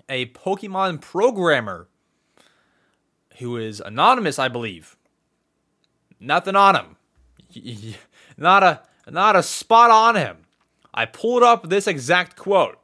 [0.08, 1.88] a Pokemon programmer
[3.38, 4.96] who is anonymous, I believe.
[6.18, 6.96] Nothing on him.
[8.36, 10.36] Not a not a spot on him.
[10.92, 12.78] I pulled up this exact quote.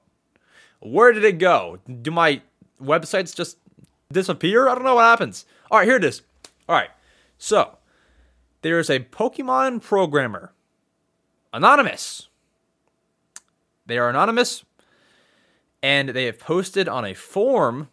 [0.81, 1.79] Where did it go?
[2.03, 2.43] Do my
[2.81, 3.59] websites just
[4.13, 4.69] disappear?
[4.69, 5.47] I don't know what happens.
[5.71, 6.23] All right, here it is.
[6.69, 6.91] All right.
[7.39, 7.79] So,
[8.63, 10.53] there is a Pokemon programmer.
[11.53, 12.29] Anonymous.
[13.87, 14.65] They are anonymous
[15.83, 17.89] and they have posted on a forum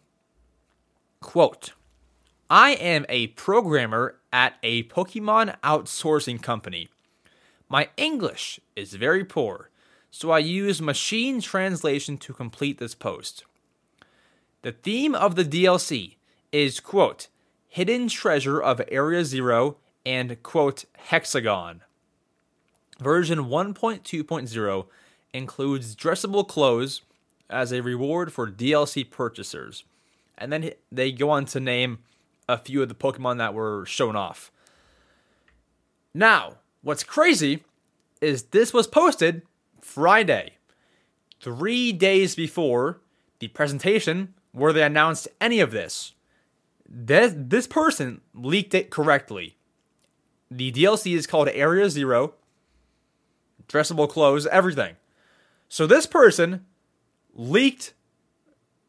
[1.20, 1.72] quote
[2.50, 6.88] I am a programmer at a Pokemon outsourcing company.
[7.68, 9.70] My English is very poor,
[10.14, 13.44] so I use machine translation to complete this post.
[14.62, 16.14] The theme of the DLC
[16.52, 17.26] is quote
[17.66, 21.82] Hidden Treasure of Area Zero, and quote, Hexagon.
[23.00, 24.86] Version 1.2.0
[25.32, 27.02] includes dressable clothes
[27.50, 29.82] as a reward for DLC purchasers.
[30.38, 31.98] And then they go on to name
[32.48, 34.52] a few of the Pokemon that were shown off.
[36.14, 37.64] Now, what's crazy
[38.20, 39.42] is this was posted
[39.84, 40.54] Friday,
[41.40, 43.00] three days before
[43.38, 46.14] the presentation where they announced any of this
[46.88, 49.56] this this person leaked it correctly.
[50.50, 52.34] The DLC is called Area Zero.
[53.68, 54.96] Dressable clothes, everything.
[55.68, 56.64] So this person
[57.34, 57.94] leaked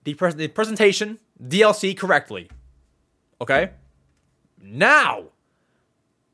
[0.04, 2.50] the, the presentation DLC correctly.
[3.42, 3.72] Okay?
[4.62, 5.26] Now,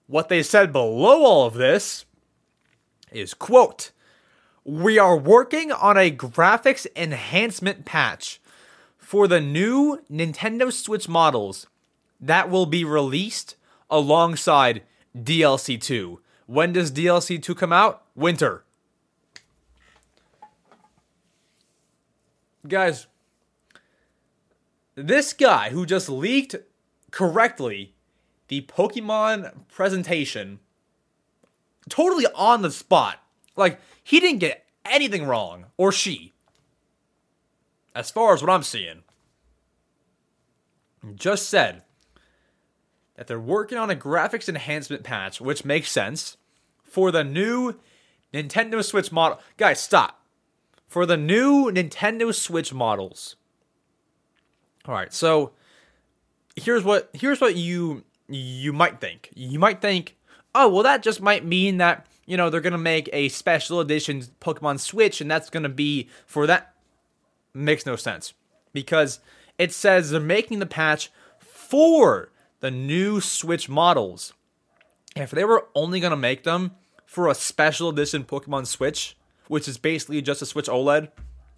[0.07, 2.05] what they said below all of this
[3.11, 3.91] is quote,
[4.63, 8.39] "We are working on a graphics enhancement patch
[8.97, 11.67] for the new Nintendo Switch models
[12.19, 13.55] that will be released
[13.89, 14.83] alongside
[15.17, 16.21] DLC 2.
[16.45, 18.03] When does DLC 2 come out?
[18.15, 18.63] Winter.
[22.67, 23.07] Guys,
[24.95, 26.55] this guy who just leaked
[27.09, 27.93] correctly
[28.47, 30.59] the Pokemon presentation
[31.89, 33.17] totally on the spot.
[33.55, 33.79] Like,
[34.11, 36.33] he didn't get anything wrong, or she
[37.95, 39.03] as far as what I'm seeing,
[41.15, 41.83] just said
[43.15, 46.37] that they're working on a graphics enhancement patch, which makes sense,
[46.83, 47.79] for the new
[48.33, 49.39] Nintendo Switch model.
[49.57, 50.21] Guys, stop.
[50.87, 53.37] For the new Nintendo Switch models.
[54.85, 55.51] All right, so
[56.55, 59.29] here's what here's what you you might think.
[59.35, 60.17] You might think,
[60.53, 63.79] "Oh, well that just might mean that, you know, they're going to make a special
[63.79, 66.73] edition Pokemon Switch and that's going to be for that
[67.53, 68.33] makes no sense
[68.73, 69.19] because
[69.57, 74.33] it says they're making the patch for the new Switch models.
[75.15, 76.71] If they were only going to make them
[77.05, 79.17] for a special edition Pokemon Switch,
[79.47, 81.09] which is basically just a Switch OLED,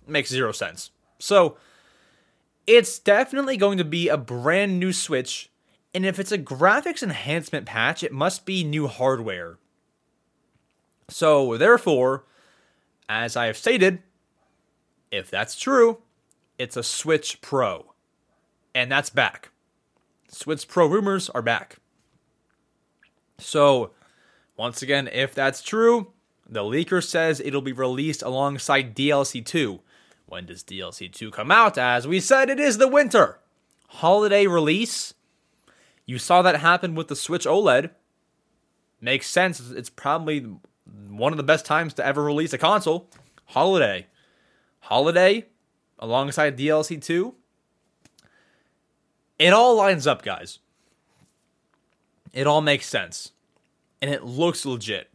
[0.08, 0.90] makes zero sense.
[1.20, 1.58] So,
[2.66, 5.52] it's definitely going to be a brand new Switch,
[5.94, 9.58] and if it's a graphics enhancement patch, it must be new hardware.
[11.10, 12.26] So, therefore,
[13.10, 14.02] as I have stated,
[15.12, 16.00] if that's true,
[16.58, 17.94] it's a Switch Pro.
[18.74, 19.50] And that's back.
[20.30, 21.78] Switch Pro rumors are back.
[23.38, 23.92] So,
[24.58, 26.14] once again, if that's true,
[26.48, 29.80] the leaker says it'll be released alongside DLC 2.
[30.26, 31.78] When does DLC 2 come out?
[31.78, 33.40] As we said, it is the winter.
[33.88, 35.14] Holiday release.
[36.06, 37.92] You saw that happen with the Switch OLED.
[39.00, 39.60] Makes sense.
[39.72, 40.48] It's probably
[41.10, 43.10] one of the best times to ever release a console.
[43.46, 44.08] Holiday.
[44.80, 45.46] Holiday
[46.00, 47.34] alongside DLC 2.
[49.40, 50.60] It all lines up, guys.
[52.34, 53.32] It all makes sense.
[54.02, 55.10] And it looks legit.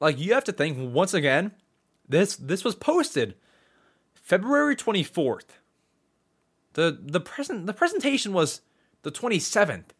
[0.00, 1.52] Like you have to think once again,
[2.08, 3.36] this this was posted
[4.14, 5.50] February 24th.
[6.72, 8.62] The the present the presentation was
[9.02, 9.90] the 27th.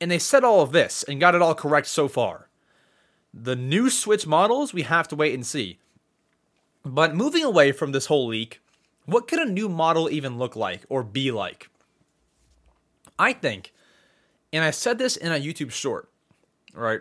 [0.00, 2.48] And they said all of this and got it all correct so far.
[3.34, 5.78] The new Switch models, we have to wait and see.
[6.84, 8.60] But moving away from this whole leak,
[9.06, 11.68] what could a new model even look like or be like?
[13.18, 13.72] I think,
[14.52, 16.08] and I said this in a YouTube short,
[16.74, 17.00] right?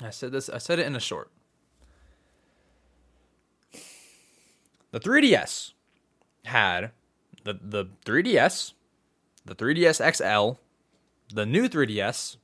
[0.00, 1.30] I said this, I said it in a short.
[4.92, 5.72] The 3DS
[6.44, 6.90] had
[7.44, 8.72] the, the 3DS,
[9.44, 10.58] the 3DS XL,
[11.34, 12.36] the new 3DS,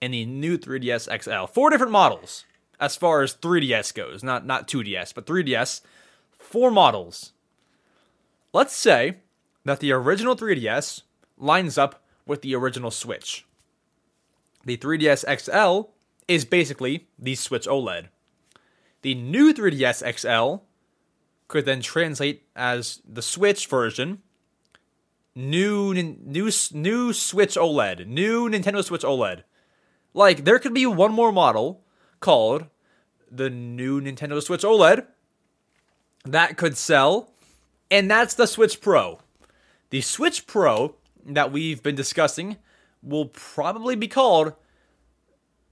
[0.00, 1.46] and the new 3DS XL.
[1.46, 2.44] Four different models
[2.78, 5.80] as far as 3DS goes, not not 2DS, but 3DS.
[6.30, 7.32] Four models.
[8.52, 9.18] Let's say
[9.64, 11.02] that the original 3DS
[11.36, 13.46] lines up with the original Switch.
[14.64, 15.90] The 3DS XL
[16.28, 18.08] is basically the Switch OLED.
[19.02, 20.64] The new 3DS XL
[21.48, 24.22] could then translate as the Switch version.
[25.34, 29.42] New new new Switch OLED, new Nintendo Switch OLED.
[30.16, 31.84] Like there could be one more model
[32.20, 32.64] called
[33.30, 35.06] the new Nintendo Switch OLED
[36.24, 37.34] that could sell,
[37.90, 39.20] and that's the Switch Pro.
[39.90, 40.94] The Switch Pro
[41.26, 42.56] that we've been discussing
[43.02, 44.54] will probably be called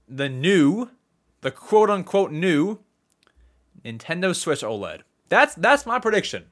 [0.07, 0.91] the new,
[1.41, 2.77] the quote unquote new
[3.83, 5.01] Nintendo Switch OLED.
[5.27, 6.45] That's that's my prediction.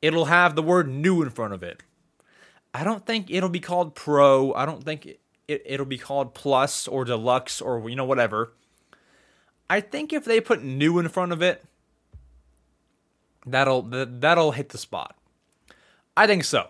[0.00, 1.82] It'll have the word new in front of it.
[2.72, 4.54] I don't think it'll be called Pro.
[4.54, 8.52] I don't think it, it, it'll be called Plus or Deluxe or you know whatever.
[9.68, 11.64] I think if they put new in front of it,
[13.46, 15.16] that'll that'll hit the spot.
[16.16, 16.68] I think so.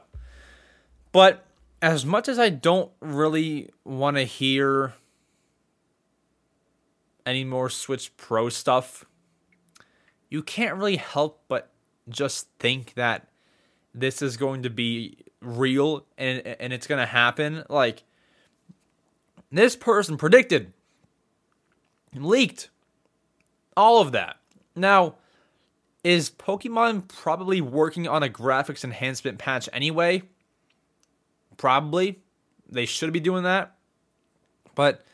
[1.12, 1.44] But
[1.82, 4.94] as much as I don't really want to hear
[7.24, 9.04] any more Switch Pro stuff,
[10.28, 11.70] you can't really help but
[12.08, 13.28] just think that
[13.94, 17.64] this is going to be real and and it's going to happen.
[17.68, 18.02] Like
[19.50, 20.72] this person predicted,
[22.12, 22.68] and leaked
[23.76, 24.36] all of that.
[24.74, 25.14] Now,
[26.04, 30.22] is Pokemon probably working on a graphics enhancement patch anyway?
[31.56, 32.20] Probably.
[32.68, 33.76] They should be doing that.
[34.74, 35.04] But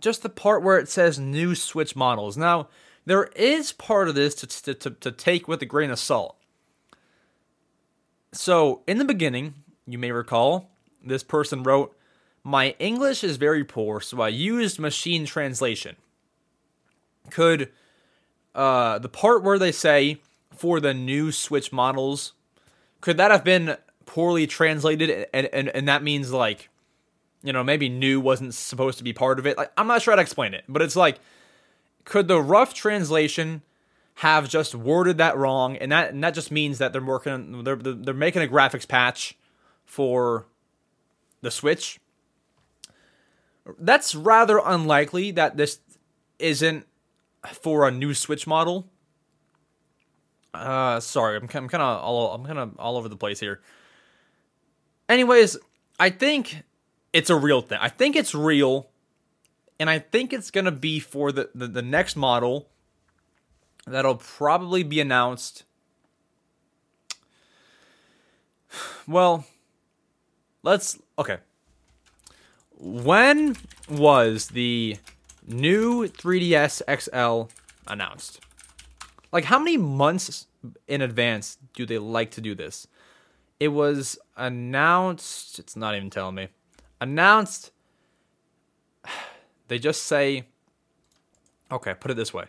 [0.00, 2.36] just the part where it says new Switch models.
[2.36, 2.68] Now,
[3.04, 6.36] there is part of this to, to, to, to take with a grain of salt.
[8.32, 9.54] So, in the beginning,
[9.86, 10.70] you may recall,
[11.02, 11.95] this person wrote,
[12.46, 15.96] My English is very poor, so I used machine translation.
[17.28, 17.72] Could
[18.54, 20.20] uh, the part where they say
[20.54, 22.34] for the new Switch models,
[23.00, 25.26] could that have been poorly translated?
[25.34, 26.68] And, and, and that means like
[27.42, 29.58] you know, maybe new wasn't supposed to be part of it.
[29.58, 31.18] Like, I'm not sure how to explain it, but it's like,
[32.04, 33.62] could the rough translation
[34.14, 37.74] have just worded that wrong, and that and that just means that they're working, they're
[37.74, 39.36] they're making a graphics patch
[39.84, 40.46] for
[41.40, 41.98] the Switch.
[43.78, 45.80] That's rather unlikely that this
[46.38, 46.86] isn't
[47.52, 48.88] for a new Switch model.
[50.54, 53.60] Uh, sorry, I'm, I'm kind of all I'm kind of all over the place here.
[55.08, 55.56] Anyways,
[55.98, 56.62] I think
[57.12, 57.78] it's a real thing.
[57.80, 58.88] I think it's real,
[59.78, 62.68] and I think it's gonna be for the, the, the next model
[63.86, 65.64] that'll probably be announced.
[69.08, 69.46] Well,
[70.64, 71.36] let's okay.
[72.78, 73.56] When
[73.88, 74.96] was the
[75.46, 77.50] new 3DS XL
[77.86, 78.40] announced?
[79.32, 80.46] Like, how many months
[80.88, 82.86] in advance do they like to do this?
[83.58, 85.58] It was announced.
[85.58, 86.48] It's not even telling me
[87.00, 87.70] announced
[89.68, 90.44] they just say
[91.70, 92.44] okay put it this way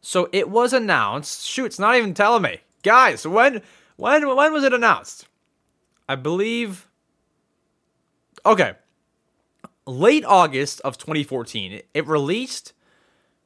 [0.00, 3.62] so it was announced shoot it's not even telling me guys when
[3.96, 5.26] when when was it announced
[6.08, 6.88] i believe
[8.44, 8.74] okay
[9.86, 12.72] late august of 2014 it, released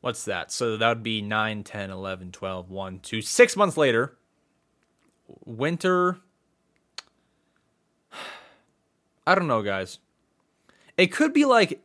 [0.01, 0.53] what's that?
[0.53, 4.17] So that would be 9, 10, 11, 12, 1, 2, 6 months later.
[5.47, 6.19] Winter.
[9.27, 9.99] I don't know, guys.
[10.99, 11.83] It could be like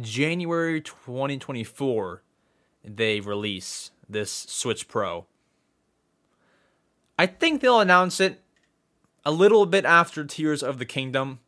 [0.00, 2.22] January 2024
[2.84, 5.26] they release this Switch Pro.
[7.18, 8.40] I think they'll announce it
[9.24, 11.40] a little bit after Tears of the Kingdom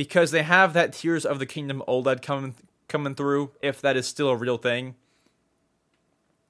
[0.00, 2.54] because they have that Tears of the Kingdom OLED coming
[2.88, 4.94] coming through if that is still a real thing.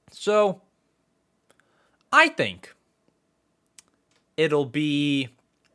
[0.09, 0.61] So
[2.13, 2.73] I think
[4.37, 5.31] it'll be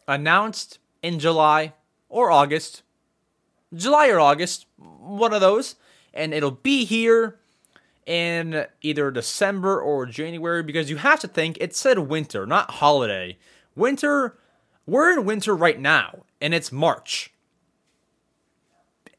[0.08, 1.74] announced in July
[2.08, 2.82] or August.
[3.74, 5.74] July or August, one of those,
[6.14, 7.38] and it'll be here
[8.06, 13.36] in either December or January because you have to think it said winter, not holiday.
[13.74, 14.38] Winter,
[14.86, 17.34] we're in winter right now, and it's March.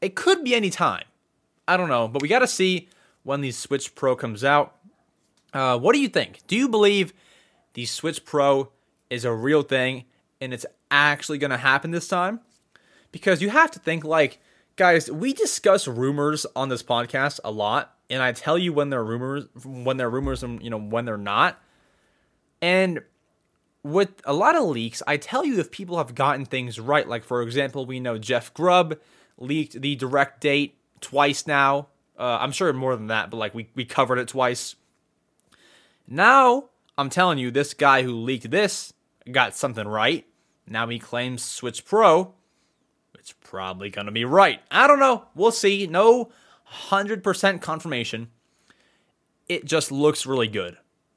[0.00, 1.04] It could be any time.
[1.66, 2.88] I don't know, but we got to see
[3.22, 4.76] when the Switch Pro comes out.
[5.52, 6.40] Uh, what do you think?
[6.46, 7.12] Do you believe
[7.74, 8.70] the Switch Pro
[9.10, 10.04] is a real thing
[10.40, 12.40] and it's actually going to happen this time?
[13.12, 14.38] Because you have to think like,
[14.76, 19.04] guys, we discuss rumors on this podcast a lot and I tell you when they're
[19.04, 21.60] rumors, when they're rumors, and you know when they're not.
[22.62, 23.02] And
[23.82, 27.06] with a lot of leaks, I tell you if people have gotten things right.
[27.06, 28.98] Like for example, we know Jeff Grubb
[29.38, 31.88] leaked the direct date twice now.
[32.18, 34.76] Uh, I'm sure more than that, but like we we covered it twice.
[36.06, 38.92] Now I'm telling you, this guy who leaked this
[39.30, 40.26] got something right.
[40.66, 42.34] Now he claims Switch Pro.
[43.18, 44.60] It's probably gonna be right.
[44.70, 45.24] I don't know.
[45.34, 45.86] We'll see.
[45.86, 46.30] No
[46.90, 48.28] 100% confirmation.
[49.48, 50.76] It just looks really good.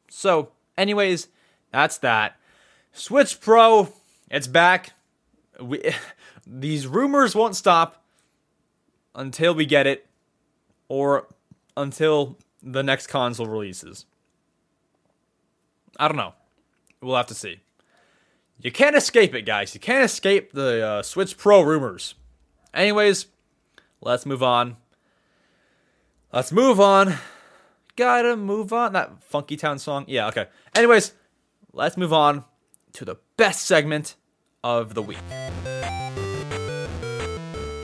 [0.10, 1.28] So, anyways,
[1.72, 2.38] that's that.
[2.94, 3.90] Switch Pro,
[4.30, 4.94] it's back.
[5.60, 5.82] We,
[6.48, 8.01] these rumors won't stop
[9.16, 10.08] until we get it
[10.88, 11.28] or
[11.76, 14.06] until the next console releases.
[16.00, 16.34] I don't know.
[17.02, 17.60] We'll have to see.
[18.60, 19.74] You can't escape it, guys.
[19.74, 22.14] You can't escape the uh, Switch Pro rumors.
[22.74, 23.26] Anyways,
[24.02, 24.78] let's move on
[26.34, 27.16] Let's move on.
[27.98, 28.94] Gotta move on.
[28.94, 30.06] That Funky Town song.
[30.08, 30.48] Yeah, okay.
[30.74, 31.14] Anyways,
[31.74, 32.46] let's move on
[32.94, 34.16] to the best segment
[34.64, 35.18] of the week.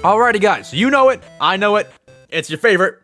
[0.08, 0.74] Alrighty, guys.
[0.74, 1.22] You know it.
[1.42, 1.92] I know it.
[2.30, 2.98] It's your favorite.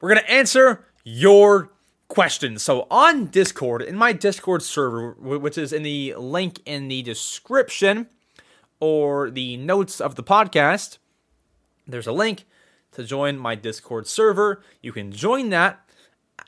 [0.00, 1.68] We're gonna answer your
[2.08, 2.62] questions.
[2.62, 8.06] So on Discord, in my Discord server, which is in the link in the description
[8.80, 10.96] or the notes of the podcast,
[11.86, 12.46] there's a link
[12.92, 14.62] to join my Discord server.
[14.80, 15.86] You can join that.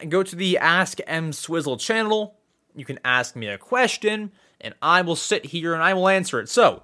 [0.08, 2.38] Go to the Ask EmSwizzle channel.
[2.74, 6.40] You can ask me a question, and I will sit here and I will answer
[6.40, 6.48] it.
[6.48, 6.82] So,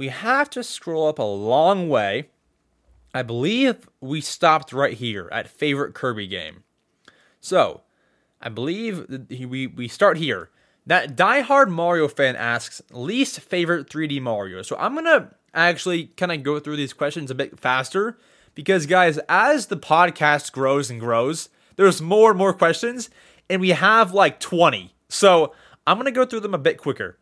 [0.00, 2.30] we have to scroll up a long way.
[3.12, 6.64] I believe we stopped right here at favorite Kirby game.
[7.38, 7.82] So,
[8.40, 10.48] I believe we, we start here.
[10.86, 14.62] That diehard Mario fan asks least favorite 3D Mario.
[14.62, 18.16] So I'm gonna actually kind of go through these questions a bit faster
[18.54, 23.10] because, guys, as the podcast grows and grows, there's more and more questions,
[23.50, 24.94] and we have like 20.
[25.10, 25.52] So
[25.86, 27.18] I'm going to go through them a bit quicker.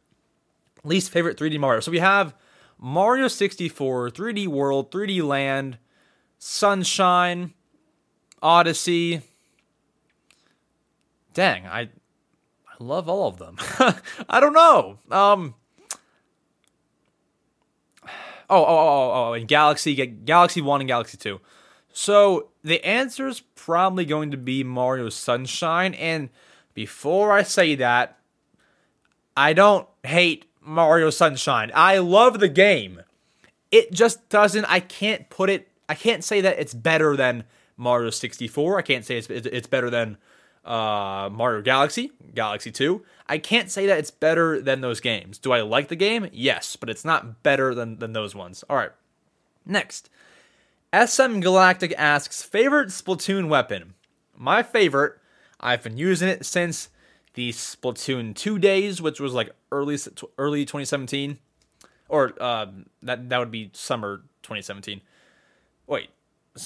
[0.84, 1.80] Least favorite 3D Mario.
[1.80, 2.36] So we have
[2.78, 5.78] Mario 64, 3D World, 3D Land,
[6.38, 7.52] Sunshine,
[8.40, 9.22] Odyssey.
[11.34, 11.88] Dang, I I
[12.78, 13.56] love all of them.
[14.28, 14.98] I don't know.
[15.10, 15.54] Um
[18.50, 21.38] Oh, oh, oh, oh, and Galaxy, Galaxy 1 and Galaxy 2.
[21.92, 25.92] So the answer is probably going to be Mario Sunshine.
[25.92, 26.30] And
[26.72, 28.18] before I say that,
[29.36, 31.70] I don't hate Mario Sunshine.
[31.74, 33.02] I love the game.
[33.70, 37.44] It just doesn't, I can't put it, I can't say that it's better than
[37.76, 38.78] Mario 64.
[38.78, 40.16] I can't say it's, it's better than
[40.64, 43.02] uh, Mario Galaxy, Galaxy 2.
[43.28, 45.38] I can't say that it's better than those games.
[45.38, 46.28] Do I like the game?
[46.32, 48.64] Yes, but it's not better than, than those ones.
[48.68, 48.92] All right.
[49.66, 50.08] Next,
[50.94, 53.94] SM Galactic asks favorite Splatoon weapon.
[54.36, 55.18] My favorite,
[55.60, 56.88] I've been using it since
[57.38, 59.96] the Splatoon 2 days, which was like early
[60.38, 61.38] early 2017
[62.08, 62.66] or uh,
[63.00, 65.00] that that would be summer 2017.
[65.86, 66.10] Wait,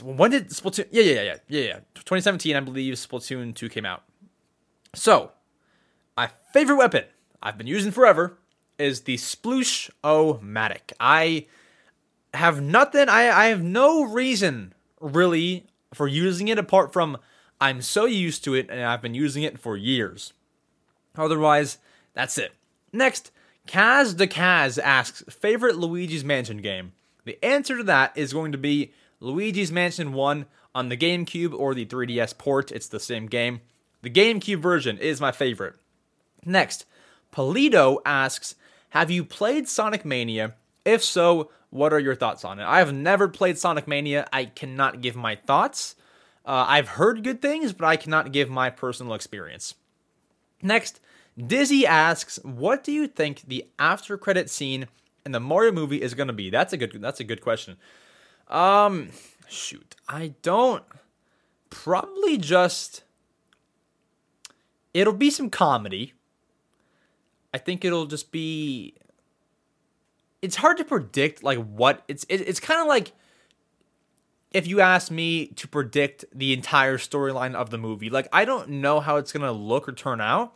[0.03, 0.87] when did Splatoon?
[0.91, 1.75] Yeah, yeah, yeah, yeah, yeah.
[1.95, 4.05] 2017, I believe Splatoon 2 came out.
[4.95, 5.33] So,
[6.17, 7.05] my favorite weapon
[7.43, 8.39] I've been using forever
[8.79, 10.93] is the Sploosh Matic.
[10.99, 11.49] I
[12.33, 13.11] have nothing.
[13.11, 17.19] I I have no reason really for using it apart from
[17.61, 20.33] I'm so used to it and I've been using it for years.
[21.17, 21.79] Otherwise,
[22.15, 22.53] that's it.
[22.93, 23.31] Next,
[23.67, 26.93] Kaz the Kaz asks favorite Luigi's Mansion game.
[27.25, 31.75] The answer to that is going to be Luigi's Mansion 1 on the GameCube or
[31.75, 32.73] the 3DS port.
[32.73, 33.61] It's the same game.
[34.03, 35.75] The GameCube version is my favorite.
[36.45, 36.87] Next,
[37.33, 38.57] Polito asks,
[38.91, 40.55] "Have you played Sonic Mania?
[40.85, 44.27] If so, what are your thoughts on it?" I have never played Sonic Mania.
[44.33, 45.95] I cannot give my thoughts.
[46.45, 49.77] Uh, I've heard good things, but I cannot give my personal experience.
[50.63, 51.01] Next,
[51.37, 54.87] Dizzy asks, "What do you think the after credit scene
[55.27, 56.97] in the Mario movie is going to be?" That's a good.
[57.01, 57.77] That's a good question.
[58.49, 59.11] Um,
[59.49, 60.85] shoot, I don't.
[61.71, 63.03] Probably just.
[64.95, 66.13] It'll be some comedy.
[67.53, 68.95] I think it'll just be.
[70.41, 72.25] It's hard to predict like what it's.
[72.29, 73.13] It, it's kind of like
[74.55, 78.11] if you ask me to predict the entire storyline of the movie.
[78.11, 80.55] Like I don't know how it's gonna look or turn out,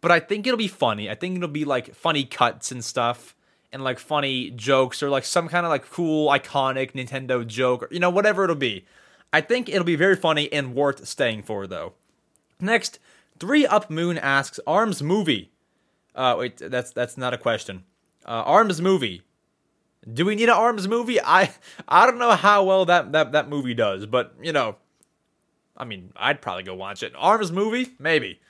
[0.00, 1.10] but I think it'll be funny.
[1.10, 3.34] I think it'll be like funny cuts and stuff,
[3.72, 7.88] and like funny jokes or like some kind of like cool iconic Nintendo joke or
[7.90, 8.84] you know whatever it'll be.
[9.32, 11.94] I think it'll be very funny and worth staying for though.
[12.60, 12.98] Next,
[13.38, 15.50] three up moon asks Arms movie.
[16.14, 17.84] Uh, wait, that's that's not a question.
[18.24, 19.22] Uh, Arms movie.
[20.10, 21.20] Do we need an Arms movie?
[21.20, 21.52] I
[21.86, 24.76] I don't know how well that that that movie does, but you know,
[25.76, 27.12] I mean, I'd probably go watch it.
[27.16, 28.40] Arms movie, maybe.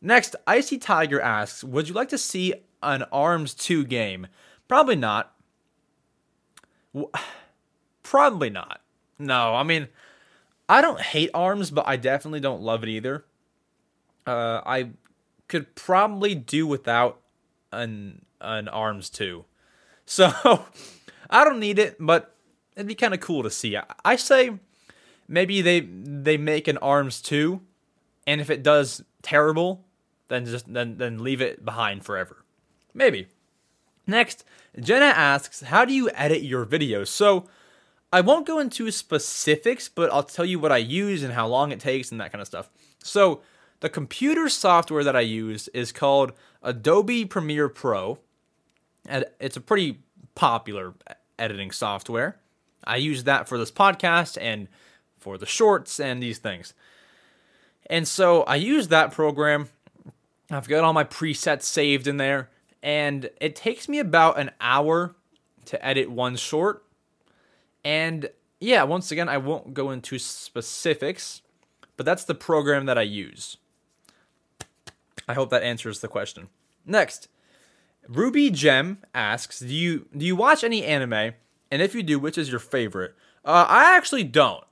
[0.00, 4.26] Next, Icy Tiger asks, "Would you like to see an Arms 2 game?"
[4.68, 5.34] Probably not.
[8.02, 8.80] Probably not.
[9.18, 9.88] No, I mean,
[10.68, 13.24] I don't hate Arms, but I definitely don't love it either.
[14.26, 14.90] Uh, I
[15.48, 17.20] could probably do without
[17.72, 19.44] an an Arms 2.
[20.06, 20.32] So
[21.30, 22.34] I don't need it, but
[22.76, 23.76] it'd be kind of cool to see.
[23.76, 24.58] I, I say
[25.28, 27.60] maybe they they make an Arms 2
[28.26, 29.84] and if it does terrible,
[30.28, 32.44] then just then then leave it behind forever.
[32.94, 33.28] Maybe.
[34.06, 34.44] Next,
[34.78, 37.48] Jenna asks, "How do you edit your videos?" So,
[38.12, 41.72] I won't go into specifics, but I'll tell you what I use and how long
[41.72, 42.68] it takes and that kind of stuff.
[43.02, 43.42] So,
[43.80, 46.32] the computer software that I use is called
[46.62, 48.18] Adobe Premiere Pro.
[49.08, 50.00] It's a pretty
[50.34, 50.94] popular
[51.38, 52.36] editing software.
[52.84, 54.68] I use that for this podcast and
[55.18, 56.74] for the shorts and these things.
[57.86, 59.68] And so I use that program.
[60.50, 62.50] I've got all my presets saved in there,
[62.82, 65.14] and it takes me about an hour
[65.66, 66.84] to edit one short.
[67.84, 68.28] And
[68.60, 71.42] yeah, once again, I won't go into specifics,
[71.96, 73.56] but that's the program that I use.
[75.28, 76.48] I hope that answers the question.
[76.84, 77.28] Next,
[78.08, 81.34] Ruby Gem asks, "Do you do you watch any anime?
[81.70, 84.64] And if you do, which is your favorite?" Uh, I actually don't.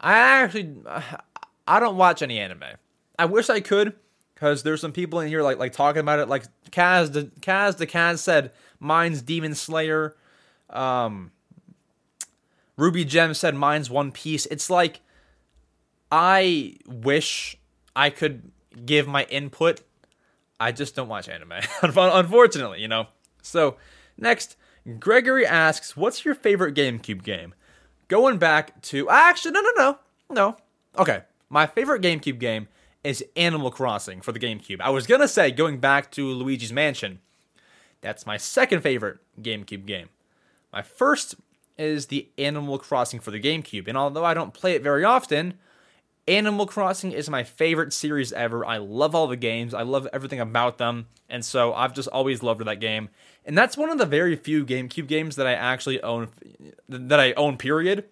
[0.00, 0.74] I actually
[1.66, 2.64] I don't watch any anime.
[3.18, 3.94] I wish I could,
[4.34, 6.28] because there's some people in here like like talking about it.
[6.28, 10.16] Like Kaz, the Kaz, the Kaz said, "Mine's Demon Slayer."
[10.70, 11.30] Um,
[12.76, 15.00] Ruby Gem said, "Mine's One Piece." It's like
[16.10, 17.56] I wish
[17.94, 18.50] I could
[18.84, 19.82] give my input
[20.62, 23.08] I just don't watch anime, unfortunately, you know.
[23.42, 23.76] So,
[24.16, 24.56] next,
[25.00, 27.52] Gregory asks, "What's your favorite GameCube game?"
[28.06, 29.98] Going back to actually, no, no, no,
[30.30, 30.56] no.
[30.96, 32.68] Okay, my favorite GameCube game
[33.02, 34.80] is Animal Crossing for the GameCube.
[34.80, 37.18] I was gonna say going back to Luigi's Mansion.
[38.00, 40.10] That's my second favorite GameCube game.
[40.72, 41.34] My first
[41.76, 45.54] is the Animal Crossing for the GameCube, and although I don't play it very often,
[46.28, 48.64] Animal Crossing is my favorite series ever.
[48.64, 49.74] I love all the games.
[49.74, 51.06] I love everything about them.
[51.28, 53.08] And so I've just always loved that game.
[53.44, 56.28] And that's one of the very few GameCube games that I actually own
[56.88, 58.04] that I own period.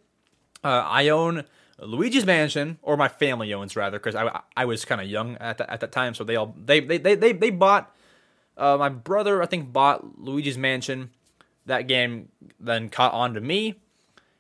[0.65, 1.45] Uh, I own
[1.79, 5.59] Luigi's Mansion or my family owns rather because I, I was kind of young at,
[5.59, 7.95] the, at that time so they all they they they they, they bought
[8.57, 11.11] uh, my brother I think bought Luigi's Mansion.
[11.67, 13.77] That game then caught on to me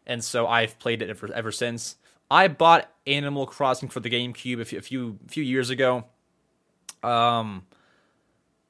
[0.06, 1.96] and so I've played it ever, ever since.
[2.31, 6.05] I bought Animal Crossing for the GameCube a few a few, few years ago.
[7.03, 7.66] Um,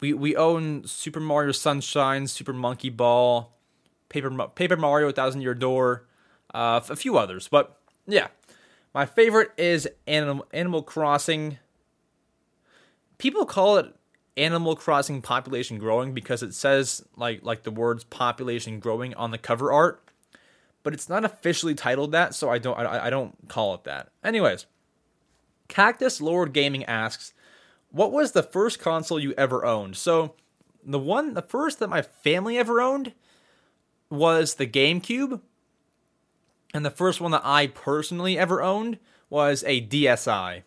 [0.00, 3.52] we we own Super Mario Sunshine, Super Monkey Ball,
[4.08, 6.06] Paper Paper Mario Thousand Year Door,
[6.54, 7.48] uh, a few others.
[7.48, 8.28] But yeah,
[8.94, 11.58] my favorite is Animal Animal Crossing.
[13.18, 13.94] People call it
[14.38, 19.38] Animal Crossing population growing because it says like like the words population growing on the
[19.38, 20.09] cover art
[20.82, 24.10] but it's not officially titled that, so I don't I, I don't call it that.
[24.24, 24.66] Anyways,
[25.68, 27.32] Cactus Lord Gaming asks,
[27.90, 30.34] "What was the first console you ever owned?" So,
[30.84, 33.12] the one the first that my family ever owned
[34.08, 35.40] was the GameCube,
[36.72, 40.62] and the first one that I personally ever owned was a DSi.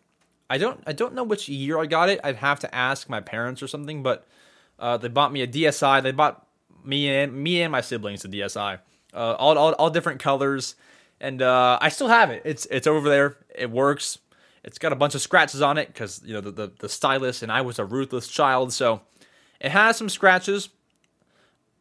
[0.50, 2.20] I don't I don't know which year I got it.
[2.24, 4.28] I'd have to ask my parents or something, but
[4.78, 6.04] uh, they bought me a DSi.
[6.04, 6.46] They bought
[6.84, 8.80] me and me and my siblings a DSi
[9.14, 10.76] uh, all, all all different colors,
[11.20, 12.42] and uh, I still have it.
[12.46, 13.38] It's it's over there.
[13.56, 14.20] It works.
[14.64, 17.44] It's got a bunch of scratches on it because you know the, the the stylus
[17.44, 19.02] and I was a ruthless child, so
[19.60, 20.70] it has some scratches.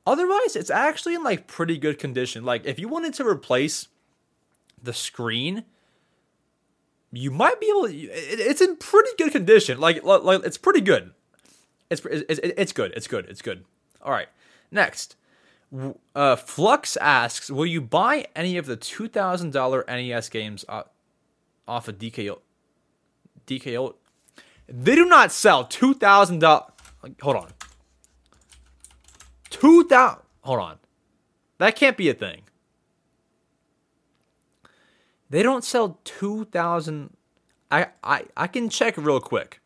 [0.06, 2.44] Otherwise, it's actually in like pretty good condition.
[2.44, 3.88] Like if you wanted to replace
[4.82, 5.64] the screen,
[7.12, 7.88] you might be able.
[7.88, 9.78] To, it, it's in pretty good condition.
[9.78, 11.12] Like like it's pretty good.
[11.88, 12.92] It's it's it's good.
[12.96, 13.26] It's good.
[13.28, 13.64] It's good.
[14.02, 14.28] All right.
[14.72, 15.16] Next,
[16.14, 20.82] uh, Flux asks, "Will you buy any of the two thousand dollar NES games uh,
[21.66, 22.38] off of DKO?"
[23.46, 23.94] DKO.
[24.68, 26.70] They do not sell two thousand dollars.
[27.20, 27.50] Hold on.
[29.50, 30.22] Two thousand.
[30.42, 30.78] Hold on.
[31.58, 32.42] That can't be a thing.
[35.30, 37.16] They don't sell two thousand.
[37.70, 39.60] I I I can check real quick.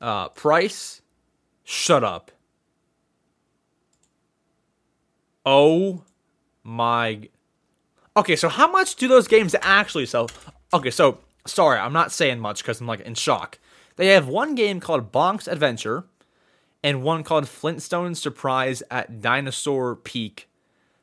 [0.00, 1.02] Uh, price.
[1.64, 2.30] Shut up.
[5.52, 6.04] Oh
[6.62, 7.28] my.
[8.16, 10.30] Okay, so how much do those games actually sell?
[10.72, 13.58] Okay, so sorry, I'm not saying much because I'm like in shock.
[13.96, 16.04] They have one game called Bonk's Adventure
[16.84, 20.48] and one called Flintstone Surprise at Dinosaur Peak,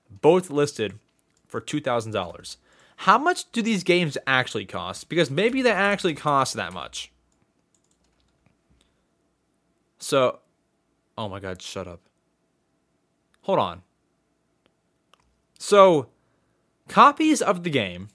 [0.10, 0.98] both listed
[1.46, 2.56] for $2,000.
[3.02, 5.10] How much do these games actually cost?
[5.10, 7.12] Because maybe they actually cost that much.
[10.00, 10.40] So,
[11.18, 12.00] oh my god, shut up.
[13.42, 13.82] Hold on.
[15.58, 16.08] So,
[16.88, 18.10] copies of the game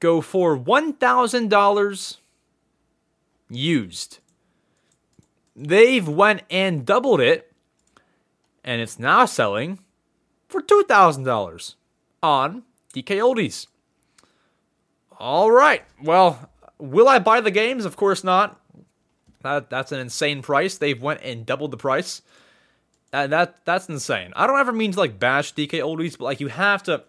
[0.00, 2.16] go for $1,000
[3.48, 4.18] used.
[5.54, 7.52] They've went and doubled it
[8.64, 9.78] and it's now selling
[10.48, 11.74] for $2,000
[12.22, 12.62] on
[12.94, 13.66] DKOldies.
[15.18, 15.82] All right.
[16.02, 17.84] Well, will I buy the games?
[17.84, 18.60] Of course not.
[19.42, 20.78] That that's an insane price.
[20.78, 22.22] They've went and doubled the price.
[23.12, 24.32] And that that's insane.
[24.34, 27.04] I don't ever mean to like bash DKOldies, but like you have to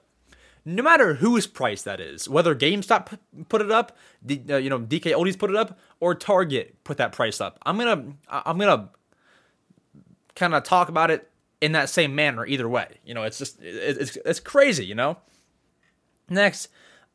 [0.66, 3.18] no matter whose price that is, whether GameStop
[3.50, 3.98] put it up,
[4.30, 7.60] uh, you know, DKOldies put it up, or Target put that price up.
[7.66, 8.90] I'm gonna, I'm gonna
[10.36, 11.30] kind of talk about it
[11.60, 13.00] in that same manner either way.
[13.06, 15.18] You know, it's just, it's, it's crazy, you know?
[16.30, 16.70] Next,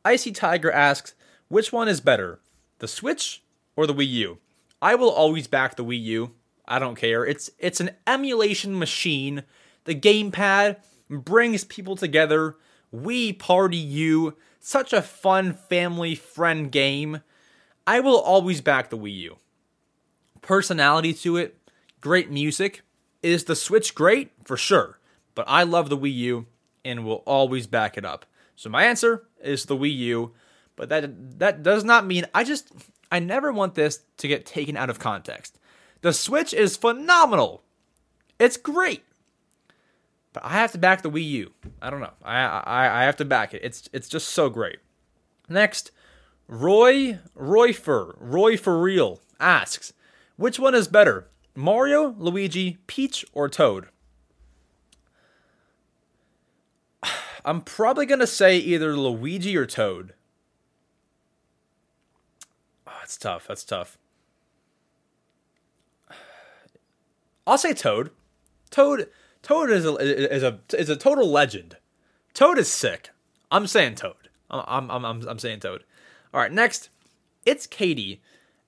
[0.05, 1.15] Icy Tiger asks,
[1.47, 2.39] which one is better,
[2.77, 3.43] the Switch
[3.75, 4.37] or the Wii U?
[4.81, 6.31] I will always back the Wii U.
[6.69, 7.25] I don't care.
[7.25, 9.43] It's it's an emulation machine.
[9.85, 10.77] The gamepad
[11.09, 12.55] brings people together
[12.93, 14.35] Wii Party U.
[14.59, 17.21] such a fun family friend game.
[17.87, 19.37] I will always back the Wii U.
[20.41, 21.57] Personality to it,
[22.01, 22.83] great music.
[23.23, 24.31] Is the Switch great?
[24.45, 24.99] For sure.
[25.33, 26.45] But I love the Wii U
[26.85, 28.25] and will always back it up.
[28.55, 30.33] So my answer is the Wii U,
[30.75, 32.71] but that that does not mean I just
[33.11, 35.58] I never want this to get taken out of context.
[36.01, 37.63] The Switch is phenomenal.
[38.39, 39.03] It's great.
[40.33, 41.51] But I have to back the Wii U.
[41.81, 42.13] I don't know.
[42.23, 43.61] I I, I have to back it.
[43.63, 44.79] It's it's just so great.
[45.47, 45.91] Next,
[46.47, 49.93] Roy Royfer Roy for real asks,
[50.35, 53.89] which one is better, Mario, Luigi, Peach, or Toad?
[57.45, 60.13] I'm probably gonna say either Luigi or Toad.
[62.87, 63.47] Oh, that's tough.
[63.47, 63.98] That's tough.
[67.49, 68.11] I'll say Toad.
[68.69, 69.09] Toad
[69.41, 71.77] Toad is a is a is a total legend.
[72.33, 73.09] Toad is sick.
[73.51, 74.29] I'm saying Toad.
[74.49, 75.83] I'm I'm I'm, I'm saying Toad.
[76.33, 76.89] All right, next,
[77.45, 78.21] it's Katie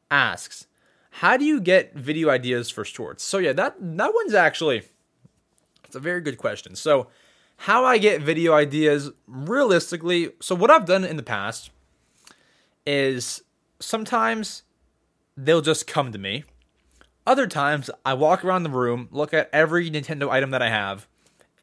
[0.10, 0.66] asks,
[1.12, 4.84] "How do you get video ideas for shorts?" So yeah, that that one's actually
[5.86, 6.76] it's a very good question.
[6.76, 7.08] So,
[7.58, 11.70] how I get video ideas realistically, so what I've done in the past
[12.88, 13.44] is
[13.80, 14.64] sometimes
[15.36, 16.46] they'll just come to me
[17.32, 21.08] other times, I walk around the room, look at every Nintendo item that I have,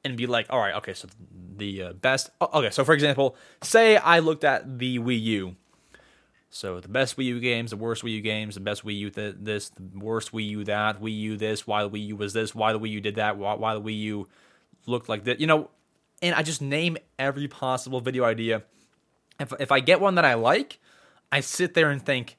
[0.03, 1.09] and be like, all right, okay, so
[1.57, 2.31] the uh, best.
[2.41, 5.57] Okay, so for example, say I looked at the Wii U.
[6.51, 9.11] So the best Wii U games, the worst Wii U games, the best Wii U
[9.11, 12.33] th- this, the worst Wii U that, Wii U this, why the Wii U was
[12.33, 14.29] this, why the Wii U did that, why, why the Wii U
[14.87, 15.69] looked like that, you know,
[16.23, 18.63] and I just name every possible video idea.
[19.39, 20.81] If if I get one that I like,
[21.31, 22.39] I sit there and think,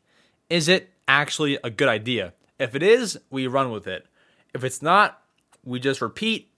[0.50, 2.34] is it actually a good idea?
[2.60, 4.06] If it is, we run with it.
[4.54, 5.22] If it's not,
[5.64, 6.58] we just repeat.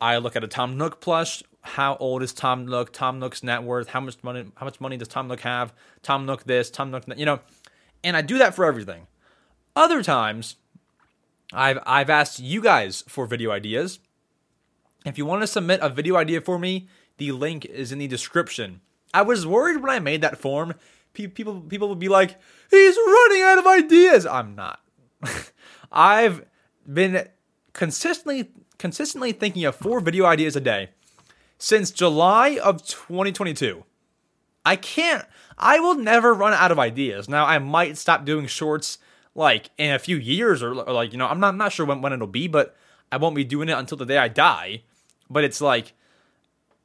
[0.00, 1.42] I look at a Tom Nook plush.
[1.62, 2.92] How old is Tom Nook?
[2.92, 3.88] Tom Nook's net worth.
[3.88, 4.46] How much money?
[4.56, 5.74] How much money does Tom Nook have?
[6.02, 6.70] Tom Nook this.
[6.70, 7.04] Tom Nook.
[7.04, 7.40] That, you know,
[8.02, 9.06] and I do that for everything.
[9.76, 10.56] Other times,
[11.52, 13.98] I've I've asked you guys for video ideas.
[15.04, 18.08] If you want to submit a video idea for me, the link is in the
[18.08, 18.80] description.
[19.12, 20.74] I was worried when I made that form.
[21.12, 22.40] People people would be like,
[22.70, 24.80] "He's running out of ideas." I'm not.
[25.92, 26.46] I've
[26.90, 27.28] been
[27.72, 30.88] consistently consistently thinking of four video ideas a day
[31.58, 33.84] since July of 2022.
[34.64, 35.24] I can't,
[35.58, 37.28] I will never run out of ideas.
[37.28, 38.98] Now, I might stop doing shorts
[39.34, 41.86] like in a few years or, or like, you know, I'm not, I'm not sure
[41.86, 42.74] when, when it'll be, but
[43.12, 44.82] I won't be doing it until the day I die.
[45.28, 45.92] But it's like,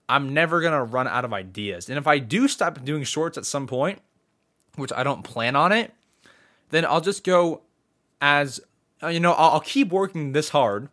[0.08, 1.90] I'm never to run out of ideas.
[1.90, 4.02] And if I do stop doing shorts at some point,
[4.76, 5.94] which I don't plan on it,
[6.70, 7.62] then I'll just go
[8.22, 8.60] as,
[9.04, 10.90] uh, you know, I'll, I'll keep working this hard,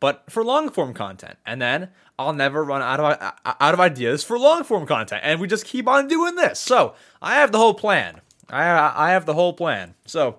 [0.00, 1.38] but for long form content.
[1.46, 5.40] And then I'll never run out of out of ideas for long form content, and
[5.40, 6.58] we just keep on doing this.
[6.60, 8.20] So I have the whole plan.
[8.50, 9.94] I I have the whole plan.
[10.06, 10.38] So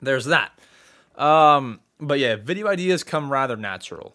[0.00, 0.52] there's that.
[1.16, 4.14] Um, but yeah, video ideas come rather natural.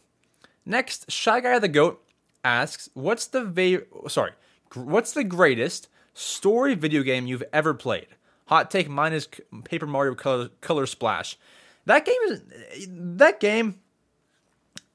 [0.65, 2.01] Next, Shy Guy the Goat
[2.43, 4.31] asks, "What's the va- sorry,
[4.73, 8.07] what's the greatest story video game you've ever played?"
[8.47, 9.27] Hot take: minus
[9.63, 11.37] Paper Mario Color, Color Splash.
[11.85, 12.41] That game is
[12.87, 13.79] that game.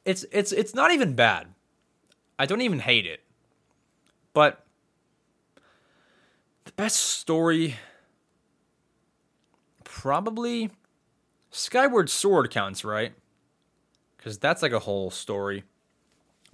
[0.04, 1.48] It's it's it's not even bad.
[2.38, 3.20] I don't even hate it.
[4.32, 4.64] But
[6.64, 7.76] the best story
[9.84, 10.70] probably
[11.50, 13.12] Skyward Sword counts, right?
[14.18, 15.64] Cuz that's like a whole story.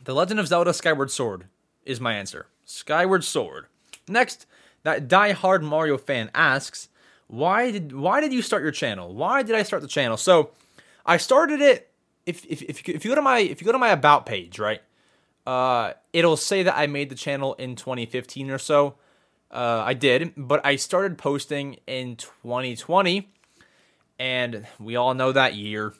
[0.02, 1.48] The Legend of Zelda Skyward Sword
[1.84, 2.46] is my answer.
[2.64, 3.66] Skyward Sword.
[4.08, 4.46] Next,
[4.84, 6.88] that die-hard Mario fan asks,
[7.26, 9.12] "Why did why did you start your channel?
[9.12, 10.50] Why did I start the channel?" So,
[11.04, 11.90] I started it
[12.26, 14.26] if if if you, if you go to my if you go to my about
[14.26, 14.80] page, right?
[15.46, 18.94] Uh, it'll say that I made the channel in 2015 or so.
[19.50, 23.28] Uh, I did, but I started posting in 2020,
[24.18, 25.92] and we all know that year.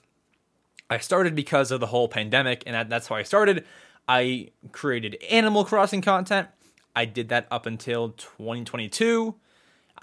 [0.89, 3.65] I started because of the whole pandemic, and that's how I started.
[4.09, 6.49] I created Animal Crossing content.
[6.97, 9.35] I did that up until 2022.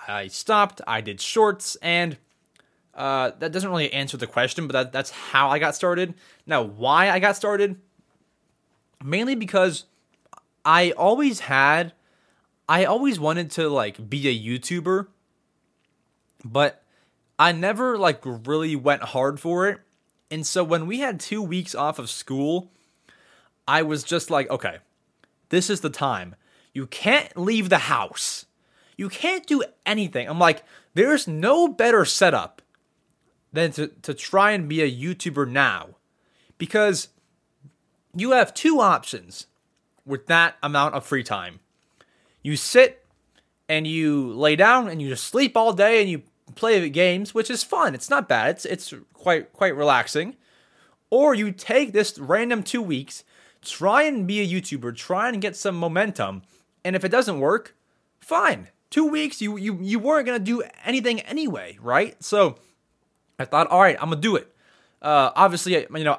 [0.07, 0.81] I stopped.
[0.87, 2.17] I did shorts, and
[2.93, 6.13] uh, that doesn't really answer the question, but that, that's how I got started.
[6.45, 7.79] Now, why I got started?
[9.03, 9.85] Mainly because
[10.65, 11.93] I always had,
[12.67, 15.07] I always wanted to like be a YouTuber,
[16.43, 16.83] but
[17.39, 19.81] I never like really went hard for it.
[20.29, 22.71] And so when we had two weeks off of school,
[23.67, 24.77] I was just like, okay,
[25.49, 26.35] this is the time.
[26.73, 28.45] You can't leave the house.
[28.97, 30.27] You can't do anything.
[30.29, 30.63] I'm like,
[30.93, 32.61] there's no better setup
[33.51, 35.95] than to, to try and be a YouTuber now.
[36.57, 37.09] Because
[38.15, 39.47] you have two options
[40.05, 41.59] with that amount of free time.
[42.43, 43.05] You sit
[43.69, 46.23] and you lay down and you just sleep all day and you
[46.55, 47.95] play games, which is fun.
[47.95, 48.51] It's not bad.
[48.51, 50.35] It's it's quite quite relaxing.
[51.09, 53.23] Or you take this random 2 weeks,
[53.61, 56.43] try and be a YouTuber, try and get some momentum,
[56.83, 57.75] and if it doesn't work,
[58.19, 58.69] fine.
[58.89, 62.21] 2 weeks you you you weren't to do anything anyway, right?
[62.21, 62.57] So
[63.39, 64.53] I thought, "All right, I'm to do it."
[65.01, 66.17] Uh obviously, you know,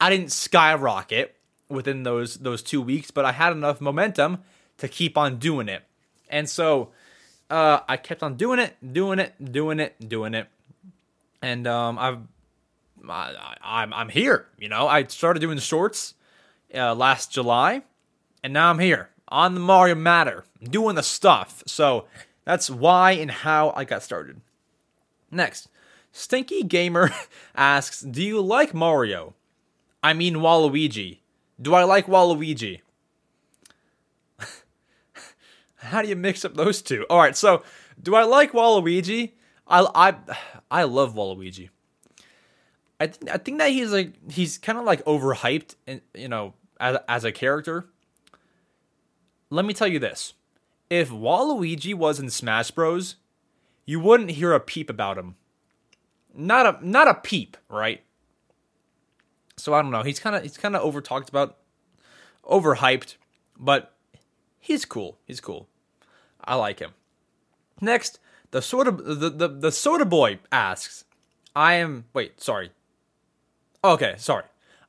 [0.00, 1.34] I didn't skyrocket
[1.68, 4.38] within those those two weeks, but I had enough momentum
[4.78, 5.82] to keep on doing it.
[6.28, 6.90] And so
[7.50, 10.48] uh, I kept on doing it, doing it, doing it, doing it,
[11.42, 12.18] and um, I've
[13.08, 14.46] I, I'm I'm here.
[14.58, 16.14] You know, I started doing shorts
[16.74, 17.82] uh, last July,
[18.42, 21.62] and now I'm here on the Mario Matter doing the stuff.
[21.66, 22.06] So
[22.44, 24.40] that's why and how I got started.
[25.30, 25.68] Next,
[26.12, 27.10] Stinky Gamer
[27.56, 29.34] asks, "Do you like Mario?"
[30.02, 31.18] I mean Waluigi.
[31.60, 32.80] Do I like Waluigi?
[35.76, 37.06] How do you mix up those two?
[37.08, 37.62] All right, so
[38.02, 39.32] do I like Waluigi?
[39.66, 40.14] I I
[40.70, 41.70] I love Waluigi.
[43.00, 46.54] I think I think that he's like he's kind of like overhyped, and you know,
[46.78, 47.86] as as a character.
[49.50, 50.34] Let me tell you this:
[50.90, 53.16] if Waluigi was in Smash Bros,
[53.84, 55.36] you wouldn't hear a peep about him.
[56.34, 58.02] Not a not a peep, right?
[59.56, 60.02] So I don't know.
[60.02, 61.58] He's kind of he's kind of over talked about,
[62.44, 63.16] overhyped,
[63.58, 63.92] but
[64.58, 65.18] he's cool.
[65.24, 65.68] He's cool.
[66.44, 66.92] I like him.
[67.80, 68.18] Next,
[68.50, 71.04] the soda the, the, the soda boy asks,
[71.54, 72.70] I am wait, sorry.
[73.82, 74.44] Okay, sorry.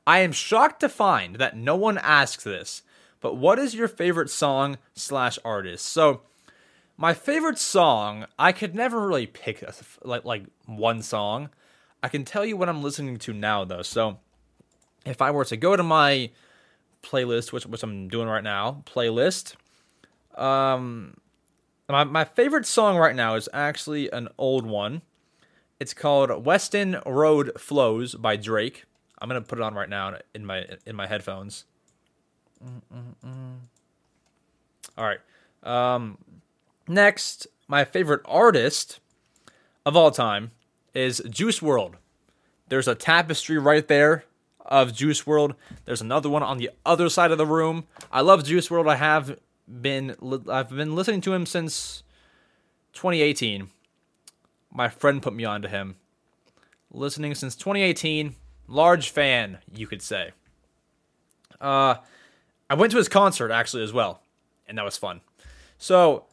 [0.06, 2.82] I am shocked to find that no one asks this,
[3.26, 5.86] but what is your favorite song slash artist?
[5.86, 6.20] So
[6.96, 9.74] my favorite song, I could never really pick a,
[10.04, 11.50] like like one song.
[12.04, 13.82] I can tell you what I'm listening to now though.
[13.82, 14.20] So
[15.04, 16.30] if I were to go to my
[17.02, 19.56] playlist, which which I'm doing right now, playlist,
[20.36, 21.16] um,
[21.88, 25.02] my my favorite song right now is actually an old one.
[25.80, 28.84] It's called Weston Road Flows by Drake.
[29.18, 31.64] I'm gonna put it on right now in my in my headphones.
[32.64, 33.56] Mm-mm-mm.
[34.96, 35.20] All right.
[35.62, 36.18] Um,
[36.88, 39.00] next, my favorite artist
[39.84, 40.52] of all time
[40.94, 41.94] is Juice WRLD.
[42.68, 44.24] There's a tapestry right there
[44.64, 45.54] of Juice WRLD.
[45.84, 47.84] There's another one on the other side of the room.
[48.10, 48.88] I love Juice WRLD.
[48.88, 49.38] I have
[49.68, 50.16] been
[50.48, 52.02] I've been listening to him since
[52.94, 53.68] 2018.
[54.72, 55.96] My friend put me onto him.
[56.90, 58.34] Listening since 2018.
[58.68, 60.32] Large fan, you could say.
[61.60, 61.96] Uh,
[62.68, 64.22] I went to his concert actually as well,
[64.66, 65.20] and that was fun.
[65.78, 66.24] So,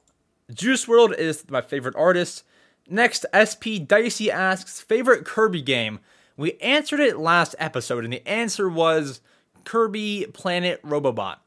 [0.53, 2.43] Juice WRLD is my favorite artist.
[2.89, 5.99] Next, SP Dicey asks favorite Kirby game.
[6.35, 9.21] We answered it last episode, and the answer was
[9.63, 11.37] Kirby Planet Robobot.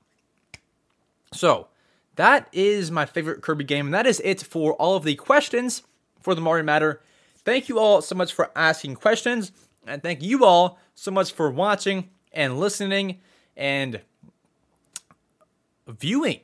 [1.33, 1.69] So,
[2.15, 5.83] that is my favorite Kirby game, and that is it for all of the questions
[6.21, 7.03] for the Mario Matter.
[7.39, 9.53] Thank you all so much for asking questions,
[9.87, 13.21] and thank you all so much for watching and listening
[13.57, 14.01] and
[15.87, 16.41] viewing,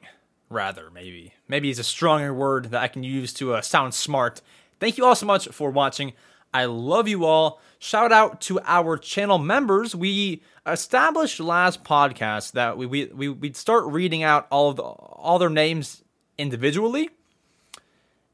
[0.49, 1.35] rather, maybe.
[1.49, 4.41] Maybe is a stronger word that I can use to uh, sound smart.
[4.81, 6.13] Thank you all so much for watching.
[6.55, 7.61] I love you all.
[7.79, 9.95] Shout out to our channel members.
[9.95, 14.83] We established last podcast that we we we would start reading out all of the,
[14.83, 16.05] all their names
[16.39, 17.11] individually.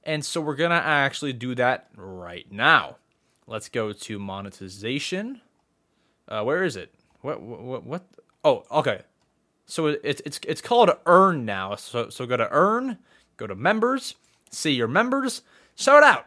[0.05, 2.97] And so we're going to actually do that right now.
[3.47, 5.43] Let's go to monetization.
[6.27, 6.95] Uh, where is it?
[7.21, 8.05] What, what, what?
[8.45, 9.03] Oh, okay.
[9.69, 11.75] So it's it's it's called Earn now.
[11.77, 12.99] So so go to Earn,
[13.37, 14.15] go to Members,
[14.51, 15.43] see your members.
[15.77, 16.27] Shout out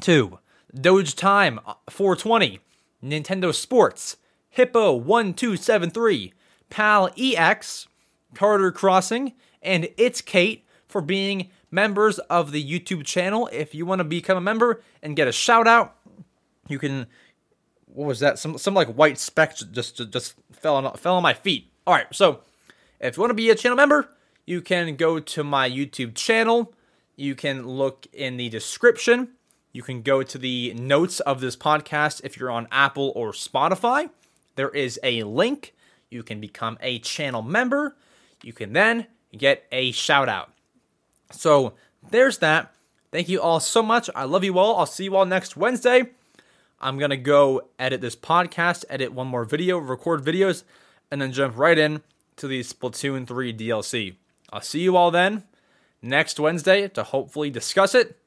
[0.00, 0.38] to
[0.74, 2.60] Doge Time uh, 420,
[3.04, 4.16] Nintendo Sports,
[4.48, 6.32] Hippo 1273,
[6.70, 7.86] Pal EX,
[8.34, 13.46] Carter Crossing, and It's Kate for being members of the YouTube channel.
[13.52, 15.96] If you want to become a member and get a shout out,
[16.66, 17.08] you can
[17.84, 18.38] what was that?
[18.38, 21.70] Some some like white speck just just, just fell on fell on my feet.
[21.86, 22.40] All right, so
[23.04, 24.08] if you want to be a channel member,
[24.46, 26.72] you can go to my YouTube channel.
[27.16, 29.28] You can look in the description.
[29.72, 34.08] You can go to the notes of this podcast if you're on Apple or Spotify.
[34.56, 35.74] There is a link.
[36.08, 37.94] You can become a channel member.
[38.42, 40.52] You can then get a shout out.
[41.30, 41.74] So
[42.10, 42.72] there's that.
[43.12, 44.08] Thank you all so much.
[44.14, 44.78] I love you all.
[44.78, 46.04] I'll see you all next Wednesday.
[46.80, 50.64] I'm going to go edit this podcast, edit one more video, record videos,
[51.10, 52.02] and then jump right in
[52.36, 54.16] to the Splatoon 3 DLC.
[54.52, 55.44] I'll see you all then
[56.02, 58.18] next Wednesday to hopefully discuss it.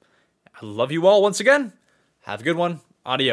[0.62, 1.74] I love you all once again.
[2.22, 2.82] Have a good one.
[3.05, 3.26] Adios.